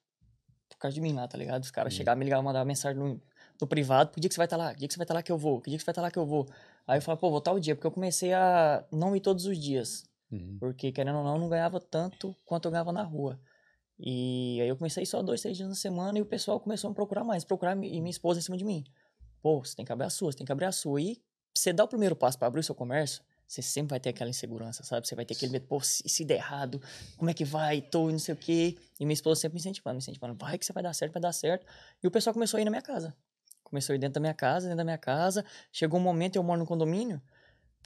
por 0.68 0.78
causa 0.78 0.94
de 0.94 1.00
mim 1.00 1.12
lá, 1.12 1.28
tá 1.28 1.38
ligado? 1.38 1.62
Os 1.62 1.70
caras 1.70 1.92
uhum. 1.92 1.98
chegavam, 1.98 2.18
me 2.18 2.24
ligavam, 2.24 2.44
mandavam 2.44 2.66
mensagem 2.66 2.98
no, 2.98 3.22
no 3.60 3.66
privado, 3.68 4.10
que 4.10 4.20
dia 4.20 4.28
que 4.28 4.34
você 4.34 4.38
vai 4.38 4.46
estar 4.46 4.56
tá 4.56 4.64
lá? 4.64 4.72
Que 4.72 4.80
dia 4.80 4.88
que 4.88 4.94
você 4.94 4.98
vai 4.98 5.04
estar 5.04 5.14
tá 5.14 5.18
lá 5.18 5.22
que 5.22 5.30
eu 5.30 5.38
vou? 5.38 5.60
Que 5.60 5.70
dia 5.70 5.78
que 5.78 5.82
você 5.82 5.86
vai 5.86 5.92
estar 5.92 6.02
tá 6.02 6.06
lá 6.06 6.10
que 6.10 6.18
eu 6.18 6.26
vou? 6.26 6.48
Aí 6.88 6.98
eu 6.98 7.02
falei, 7.02 7.20
pô, 7.20 7.30
vou 7.30 7.40
tal 7.40 7.60
dia, 7.60 7.76
porque 7.76 7.86
eu 7.86 7.92
comecei 7.92 8.32
a 8.32 8.84
não 8.90 9.14
ir 9.14 9.20
todos 9.20 9.46
os 9.46 9.56
dias. 9.56 10.09
Uhum. 10.30 10.56
Porque, 10.58 10.92
querendo 10.92 11.18
ou 11.18 11.24
não, 11.24 11.38
não 11.38 11.48
ganhava 11.48 11.80
tanto 11.80 12.36
quanto 12.44 12.66
eu 12.66 12.70
ganhava 12.70 12.92
na 12.92 13.02
rua. 13.02 13.40
E 13.98 14.58
aí 14.60 14.68
eu 14.68 14.76
comecei 14.76 15.04
só 15.04 15.22
dois, 15.22 15.42
três 15.42 15.56
dias 15.56 15.68
na 15.68 15.74
semana 15.74 16.18
e 16.18 16.22
o 16.22 16.26
pessoal 16.26 16.58
começou 16.58 16.88
a 16.88 16.90
me 16.90 16.94
procurar 16.94 17.22
mais, 17.22 17.44
procurar 17.44 17.72
e 17.72 18.00
minha 18.00 18.10
esposa 18.10 18.38
em 18.40 18.42
cima 18.42 18.56
de 18.56 18.64
mim. 18.64 18.84
Pô, 19.42 19.62
você 19.62 19.76
tem 19.76 19.84
que 19.84 19.92
abrir 19.92 20.06
a 20.06 20.10
sua, 20.10 20.32
você 20.32 20.38
tem 20.38 20.46
que 20.46 20.52
abrir 20.52 20.64
a 20.64 20.72
sua. 20.72 21.00
E 21.00 21.22
você 21.54 21.72
dá 21.72 21.84
o 21.84 21.88
primeiro 21.88 22.16
passo 22.16 22.38
para 22.38 22.48
abrir 22.48 22.60
o 22.60 22.62
seu 22.62 22.74
comércio, 22.74 23.22
você 23.46 23.62
sempre 23.62 23.90
vai 23.90 24.00
ter 24.00 24.10
aquela 24.10 24.30
insegurança, 24.30 24.84
sabe? 24.84 25.08
Você 25.08 25.14
vai 25.16 25.24
ter 25.24 25.34
aquele 25.34 25.50
medo, 25.50 25.66
pô, 25.66 25.80
se, 25.80 26.08
se 26.08 26.24
der 26.24 26.36
errado, 26.36 26.80
como 27.16 27.30
é 27.30 27.34
que 27.34 27.44
vai? 27.44 27.82
Tô 27.82 28.08
não 28.08 28.18
sei 28.18 28.32
o 28.32 28.36
quê. 28.36 28.78
E 28.98 29.04
minha 29.04 29.12
esposa 29.12 29.40
sempre 29.40 29.56
me 29.56 29.60
incentivando, 29.60 29.94
me 29.96 29.98
incentivando, 29.98 30.36
vai 30.38 30.56
que 30.56 30.64
você 30.64 30.72
vai 30.72 30.84
dar 30.84 30.94
certo, 30.94 31.12
vai 31.12 31.20
dar 31.20 31.32
certo. 31.32 31.66
E 32.02 32.06
o 32.06 32.10
pessoal 32.12 32.32
começou 32.32 32.58
a 32.58 32.60
ir 32.60 32.64
na 32.64 32.70
minha 32.70 32.82
casa. 32.82 33.14
Começou 33.64 33.92
a 33.92 33.96
ir 33.96 33.98
dentro 33.98 34.14
da 34.14 34.20
minha 34.20 34.34
casa, 34.34 34.66
dentro 34.66 34.78
da 34.78 34.84
minha 34.84 34.98
casa. 34.98 35.44
Chegou 35.72 35.98
um 35.98 36.02
momento, 36.02 36.36
eu 36.36 36.42
moro 36.44 36.60
no 36.60 36.66
condomínio, 36.66 37.20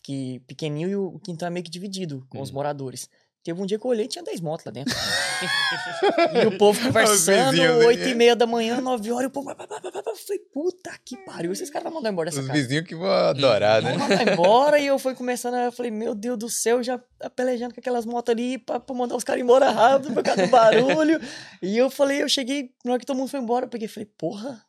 que 0.05 0.41
pequenininho 0.47 0.89
e 0.91 0.97
o 0.97 1.19
quintal 1.19 1.47
é 1.47 1.51
meio 1.51 1.65
que 1.65 1.71
dividido 1.71 2.27
com 2.29 2.41
os 2.41 2.51
uhum. 2.51 2.57
moradores. 2.57 3.09
Teve 3.43 3.61
um 3.61 3.67
dia 3.67 3.79
que 3.79 3.85
eu 3.85 3.91
olhei 3.91 4.07
e 4.07 4.09
tinha 4.09 4.25
10 4.25 4.41
motos 4.41 4.65
lá 4.65 4.73
dentro. 4.73 4.95
e 6.43 6.47
o 6.47 6.57
povo 6.57 6.81
conversando, 6.81 7.61
8 7.61 8.09
e 8.09 8.15
meia 8.15 8.35
da 8.35 8.47
manhã, 8.47 8.81
9 8.81 9.13
horas, 9.13 9.25
e 9.25 9.27
o 9.27 9.31
povo. 9.31 9.51
Eu 9.51 10.17
falei, 10.17 10.39
puta 10.51 10.91
que 11.05 11.15
pariu, 11.27 11.53
esses 11.53 11.69
caras 11.69 11.85
vão 11.85 11.95
mandar 11.95 12.11
embora 12.11 12.31
dessa 12.31 12.41
Os 12.41 12.47
casa. 12.47 12.59
Os 12.59 12.63
vizinhos 12.65 12.87
que 12.87 12.95
vão 12.95 13.11
adorar, 13.11 13.83
né? 13.83 13.99
Vão 13.99 14.09
mandar 14.09 14.33
embora, 14.33 14.79
e 14.79 14.87
eu 14.87 14.99
fui 14.99 15.13
começando, 15.17 15.57
eu 15.57 15.73
falei, 15.73 15.91
meu 15.91 16.15
Deus 16.15 16.39
do 16.39 16.49
céu, 16.49 16.83
já 16.83 16.99
pelejando 17.37 17.75
com 17.75 17.81
aquelas 17.81 18.07
motos 18.07 18.33
ali 18.33 18.57
pra, 18.57 18.81
pra 18.81 18.97
mandar 18.97 19.15
os 19.15 19.25
caras 19.25 19.43
embora 19.43 19.71
rápido 19.71 20.15
por 20.15 20.23
causa 20.23 20.47
do 20.47 20.51
barulho. 20.51 21.21
e 21.61 21.77
eu 21.77 21.91
falei, 21.91 22.23
eu 22.23 22.29
cheguei, 22.31 22.71
na 22.83 22.93
hora 22.93 23.01
que 23.01 23.07
todo 23.07 23.17
mundo 23.17 23.29
foi 23.29 23.41
embora, 23.41 23.67
eu 23.67 23.71
peguei 23.71 23.87
e 23.87 23.91
falei, 23.91 24.09
porra, 24.17 24.65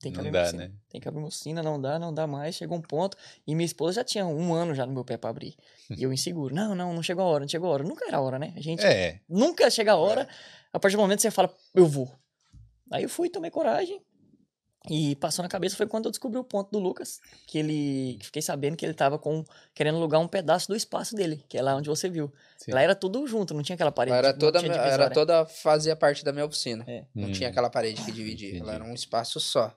tem 0.00 0.12
que 0.12 0.18
não 0.18 0.28
abrir 0.28 0.52
dá. 0.52 0.52
Né? 0.52 0.70
Tem 0.88 1.00
que 1.00 1.08
abrir 1.08 1.20
uma 1.20 1.28
oficina, 1.28 1.62
não 1.62 1.80
dá, 1.80 1.98
não 1.98 2.14
dá 2.14 2.26
mais. 2.26 2.54
Chegou 2.54 2.78
um 2.78 2.82
ponto. 2.82 3.16
E 3.46 3.54
minha 3.54 3.66
esposa 3.66 3.96
já 3.96 4.04
tinha 4.04 4.26
um 4.26 4.54
ano 4.54 4.74
já 4.74 4.86
no 4.86 4.92
meu 4.92 5.04
pé 5.04 5.16
para 5.16 5.30
abrir. 5.30 5.56
E 5.90 6.02
eu 6.02 6.12
inseguro. 6.12 6.54
Não, 6.54 6.74
não, 6.74 6.92
não 6.92 7.02
chegou 7.02 7.24
a 7.24 7.28
hora, 7.28 7.40
não 7.40 7.48
chegou 7.48 7.70
a 7.70 7.72
hora. 7.72 7.82
Nunca 7.82 8.06
era 8.06 8.18
a 8.18 8.20
hora, 8.20 8.38
né? 8.38 8.52
A 8.56 8.60
gente 8.60 8.84
é. 8.84 9.20
nunca 9.28 9.70
chega 9.70 9.92
a 9.92 9.96
hora. 9.96 10.22
É. 10.22 10.28
A 10.70 10.78
partir 10.78 10.96
do 10.96 11.00
momento 11.00 11.16
que 11.16 11.22
você 11.22 11.30
fala, 11.30 11.52
eu 11.74 11.86
vou. 11.86 12.12
Aí 12.90 13.02
eu 13.02 13.08
fui, 13.08 13.30
tomei 13.30 13.50
coragem. 13.50 14.00
E 14.90 15.16
passou 15.16 15.42
na 15.42 15.48
cabeça 15.48 15.76
foi 15.76 15.86
quando 15.86 16.06
eu 16.06 16.10
descobri 16.10 16.38
o 16.38 16.44
ponto 16.44 16.70
do 16.70 16.78
Lucas, 16.78 17.20
que 17.46 17.58
ele 17.58 18.18
fiquei 18.22 18.40
sabendo 18.40 18.76
que 18.76 18.86
ele 18.86 18.94
tava 18.94 19.18
com 19.18 19.44
querendo 19.74 19.96
alugar 19.96 20.20
um 20.20 20.28
pedaço 20.28 20.68
do 20.68 20.76
espaço 20.76 21.14
dele, 21.14 21.44
que 21.48 21.58
é 21.58 21.62
lá 21.62 21.74
onde 21.74 21.88
você 21.88 22.08
viu. 22.08 22.32
Sim. 22.56 22.72
Lá 22.72 22.82
era 22.82 22.94
tudo 22.94 23.26
junto, 23.26 23.52
não 23.52 23.62
tinha 23.62 23.74
aquela 23.74 23.92
parede. 23.92 24.12
Lá 24.12 24.18
era 24.18 24.32
toda 24.32 24.60
era 24.60 25.10
toda 25.10 25.44
fazia 25.46 25.96
parte 25.96 26.24
da 26.24 26.32
minha 26.32 26.46
oficina. 26.46 26.84
É. 26.86 27.04
Não 27.14 27.28
hum. 27.28 27.32
tinha 27.32 27.48
aquela 27.48 27.68
parede 27.68 28.02
que 28.02 28.12
dividia, 28.12 28.60
ela 28.60 28.74
era 28.74 28.84
um 28.84 28.94
espaço 28.94 29.40
só. 29.40 29.76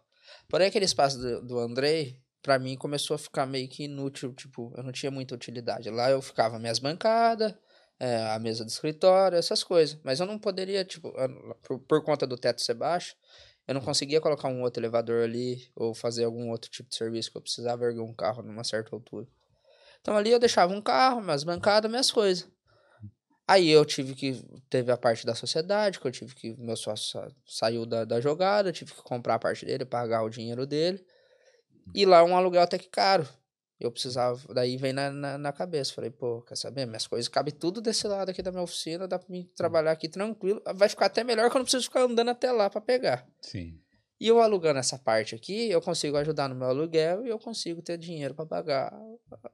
Porém, 0.52 0.68
aquele 0.68 0.84
espaço 0.84 1.18
do, 1.18 1.42
do 1.42 1.60
Andrei, 1.60 2.20
para 2.44 2.60
mim, 2.60 2.76
começou 2.76 3.16
a 3.16 3.18
ficar 3.18 3.46
meio 3.46 3.70
que 3.70 3.86
inútil. 3.86 4.34
Tipo, 4.34 4.74
eu 4.76 4.84
não 4.84 4.92
tinha 4.92 5.10
muita 5.10 5.34
utilidade. 5.34 5.90
Lá 5.90 6.12
eu 6.12 6.22
ficava 6.22 6.60
minhas 6.60 6.78
bancadas, 6.78 7.56
é, 7.98 8.18
a 8.32 8.38
mesa 8.38 8.66
do 8.66 8.68
escritório, 8.68 9.38
essas 9.38 9.64
coisas. 9.64 9.98
Mas 10.04 10.20
eu 10.20 10.26
não 10.26 10.38
poderia, 10.38 10.84
tipo, 10.84 11.14
por, 11.64 11.80
por 11.80 12.04
conta 12.04 12.28
do 12.28 12.38
teto 12.38 12.62
ser 12.62 12.74
baixo, 12.74 13.16
eu 13.66 13.74
não 13.74 13.82
conseguia 13.82 14.20
colocar 14.20 14.50
um 14.50 14.62
outro 14.62 14.82
elevador 14.84 15.24
ali 15.24 15.66
ou 15.74 15.94
fazer 15.94 16.26
algum 16.26 16.50
outro 16.50 16.70
tipo 16.70 16.90
de 16.90 16.96
serviço 16.96 17.32
que 17.32 17.38
eu 17.38 17.42
precisava 17.42 17.86
erguer 17.86 18.02
um 18.02 18.14
carro 18.14 18.44
numa 18.44 18.66
certa 18.66 18.94
altura. 18.94 19.26
Então 20.02 20.18
ali 20.18 20.32
eu 20.32 20.40
deixava 20.40 20.74
um 20.74 20.82
carro, 20.82 21.22
minhas 21.22 21.46
bancadas, 21.46 21.90
minhas 21.90 22.12
coisas. 22.12 22.50
Aí 23.52 23.70
eu 23.70 23.84
tive 23.84 24.16
que. 24.16 24.42
Teve 24.70 24.94
a 24.94 24.98
parte 24.98 25.26
da 25.26 25.36
sociedade, 25.36 26.00
que 26.00 26.08
eu 26.08 26.12
tive 26.12 26.34
que. 26.34 26.56
Meu 26.58 26.78
sócio 26.78 27.22
saiu 27.46 27.86
da, 27.86 28.06
da 28.06 28.22
jogada, 28.22 28.70
eu 28.70 28.74
tive 28.74 28.94
que 28.94 29.02
comprar 29.02 29.36
a 29.36 29.40
parte 29.40 29.66
dele, 29.66 29.84
pagar 29.84 30.24
o 30.24 30.30
dinheiro 30.30 30.66
dele. 30.66 31.06
E 31.94 32.06
lá 32.06 32.24
um 32.24 32.38
aluguel 32.38 32.62
até 32.62 32.78
que 32.78 32.88
caro. 32.88 33.28
Eu 33.78 33.92
precisava. 33.92 34.40
Daí 34.54 34.78
vem 34.78 34.94
na, 34.94 35.12
na, 35.12 35.38
na, 35.38 35.52
cabeça. 35.52 35.94
Falei, 35.94 36.10
pô, 36.10 36.42
quer 36.44 36.56
saber? 36.56 36.86
Minhas 36.86 37.08
coisas 37.08 37.28
cabem 37.28 37.54
tudo 37.54 37.82
desse 37.82 38.08
lado 38.08 38.30
aqui 38.30 38.42
da 38.42 38.52
minha 38.52 38.64
oficina, 38.64 39.06
dá 39.06 39.20
pra 39.20 39.28
mim 39.30 39.50
trabalhar 39.54 39.92
aqui 39.92 40.08
tranquilo. 40.08 40.62
Vai 40.74 40.88
ficar 40.88 41.08
até 41.08 41.22
melhor 41.22 41.50
que 41.50 41.58
eu 41.58 41.60
não 41.60 41.66
preciso 41.66 41.84
ficar 41.84 42.04
andando 42.04 42.30
até 42.30 42.54
lá 42.54 42.70
para 42.70 42.80
pegar. 42.80 43.28
Sim. 43.42 43.78
E 44.18 44.30
eu 44.30 44.40
alugando 44.40 44.80
essa 44.80 44.98
parte 44.98 45.36
aqui, 45.36 45.70
eu 45.70 45.82
consigo 45.82 46.16
ajudar 46.16 46.48
no 46.48 46.56
meu 46.56 46.70
aluguel 46.70 47.26
e 47.26 47.30
eu 47.30 47.40
consigo 47.40 47.82
ter 47.82 47.98
dinheiro 47.98 48.34
para 48.34 48.46
pagar 48.46 48.98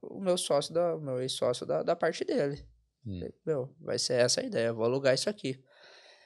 o 0.04 0.20
meu 0.20 0.38
sócio, 0.38 0.72
da, 0.72 0.96
o 0.96 1.02
meu 1.02 1.20
ex-sócio 1.20 1.66
da, 1.66 1.82
da 1.82 1.96
parte 1.96 2.24
dele. 2.24 2.64
Hum. 3.08 3.30
Meu, 3.46 3.74
vai 3.80 3.98
ser 3.98 4.14
essa 4.14 4.42
a 4.42 4.44
ideia, 4.44 4.74
vou 4.74 4.84
alugar 4.84 5.14
isso 5.14 5.30
aqui. 5.30 5.58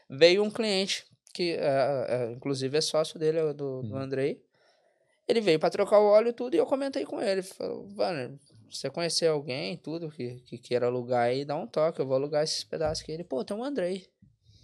Veio 0.10 0.44
um 0.44 0.50
cliente, 0.50 1.06
que 1.34 1.54
é, 1.54 2.06
é, 2.10 2.32
inclusive 2.32 2.76
é 2.76 2.82
sócio 2.82 3.20
dele, 3.20 3.38
é 3.38 3.54
do, 3.54 3.82
hum. 3.82 3.90
do 3.90 3.96
Andrei. 3.96 4.44
Ele 5.28 5.40
veio 5.40 5.60
para 5.60 5.70
trocar 5.70 6.00
o 6.00 6.06
óleo 6.06 6.30
e 6.30 6.34
tudo, 6.34 6.56
e 6.56 6.58
eu 6.58 6.66
comentei 6.66 7.06
com 7.06 7.22
ele. 7.22 7.44
Falou, 7.44 7.88
Vanner, 7.90 8.34
você 8.70 8.90
conhecer 8.90 9.28
alguém, 9.28 9.78
tudo, 9.78 10.10
que, 10.10 10.40
que 10.42 10.58
queira 10.58 10.88
alugar 10.88 11.28
aí, 11.28 11.46
dá 11.46 11.56
um 11.56 11.68
toque, 11.68 12.02
eu 12.02 12.06
vou 12.06 12.16
alugar 12.16 12.44
esses 12.44 12.64
pedaços 12.64 13.04
aqui. 13.04 13.12
Ele, 13.12 13.24
pô, 13.24 13.46
tem 13.46 13.56
um 13.56 13.64
Andrei. 13.64 14.08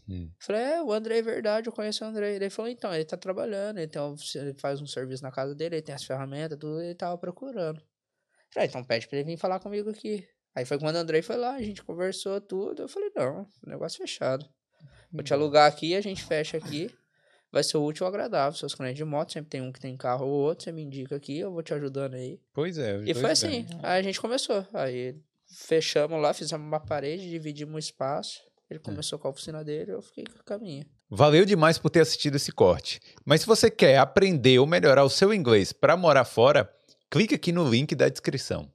Hum. 0.10 0.30
Falei, 0.39 0.62
é, 0.62 0.82
o 0.82 0.91
Andrei 0.91 1.19
é 1.19 1.21
verdade, 1.21 1.67
eu 1.67 1.73
conheço 1.73 2.03
o 2.03 2.08
Andrei. 2.08 2.36
Ele 2.36 2.49
falou, 2.49 2.71
então, 2.71 2.93
ele 2.93 3.06
tá 3.06 3.15
trabalhando, 3.15 3.77
ele, 3.77 3.88
tem 3.88 4.01
um, 4.01 4.15
ele 4.36 4.53
faz 4.56 4.82
um 4.82 4.88
serviço 4.88 5.21
na 5.23 5.32
casa 5.32 5.53
dele, 5.53 5.75
ele 5.75 5.82
tem 5.82 5.93
as 5.93 6.03
ferramentas, 6.03 6.58
tudo, 6.58 6.82
ele 6.82 6.95
tava 6.95 7.17
procurando. 7.17 7.80
Falei, 8.51 8.65
ah, 8.67 8.69
então 8.69 8.84
pede 8.84 9.08
pra 9.08 9.19
ele 9.19 9.25
vir 9.25 9.38
falar 9.38 9.60
comigo 9.60 9.89
aqui. 9.89 10.27
Aí 10.58 10.65
foi 10.65 10.80
quando 10.80 10.96
o 10.96 10.98
Andrei 10.98 11.22
foi 11.22 11.38
lá, 11.38 11.54
a 11.54 11.62
gente 11.62 11.84
conversou 11.84 12.41
tudo. 12.41 12.82
Eu 12.82 12.88
falei, 12.88 13.12
não, 13.15 13.46
negócio 13.63 14.00
fechado. 14.00 14.43
Vou 15.13 15.22
te 15.22 15.32
alugar 15.32 15.67
aqui, 15.67 15.96
a 15.96 16.02
gente 16.02 16.24
fecha 16.24 16.58
aqui. 16.58 16.89
Vai 17.52 17.63
ser 17.63 17.78
útil 17.78 18.08
ou 18.08 18.08
agradável. 18.08 18.58
Seus 18.58 18.74
clientes 18.74 18.98
de 18.98 19.06
moto, 19.06 19.34
sempre 19.34 19.52
tem 19.52 19.62
um 19.62 19.72
que 19.72 19.80
tem 19.80 19.96
carro 19.96 20.26
ou 20.26 20.32
outro, 20.32 20.63
você 20.63 20.72
me 20.72 20.82
indica 20.82 21.15
aqui, 21.15 21.38
eu 21.38 21.52
vou 21.52 21.62
te 21.62 21.76
ajudando 21.76 22.15
aí. 22.15 22.39
Pois 22.56 22.80
é. 22.80 23.00
E 23.06 23.13
foi 23.13 23.30
assim. 23.30 23.67
Aí 23.84 24.00
a 24.00 24.02
gente 24.02 24.20
começou. 24.20 24.65
Aí 24.74 25.15
fechamos 25.48 26.20
lá, 26.20 26.34
fizemos 26.34 26.65
uma 26.65 26.80
parede, 26.80 27.30
dividimos 27.30 27.76
o 27.76 27.78
espaço. 27.78 28.41
Ele 28.67 28.80
é. 28.80 28.84
começou 28.84 29.20
é. 29.20 29.22
com 29.22 29.28
a 29.28 29.32
oficina 29.32 29.63
dele, 29.63 29.91
eu 29.91 30.02
fiquei 30.02 30.24
com 30.24 30.39
o 30.39 30.43
caminho. 30.43 30.88
Valeu 31.08 31.46
demais 31.46 31.78
por 31.78 31.91
ter 31.91 32.00
assistido 32.00 32.34
esse 32.36 32.52
corte. 32.52 33.00
Mas 33.24 33.41
se 33.41 33.48
você 33.48 33.70
quer 33.70 34.00
aprender 34.00 34.58
ou 34.58 34.65
melhorar 34.65 35.04
o 35.04 35.10
seu 35.10 35.32
inglês 35.32 35.72
para 35.72 35.96
morar 35.96 36.26
fora, 36.26 36.67
clique 37.12 37.36
aqui 37.36 37.52
no 37.52 37.70
link 37.70 37.93
da 37.93 38.10
descrição. 38.10 38.67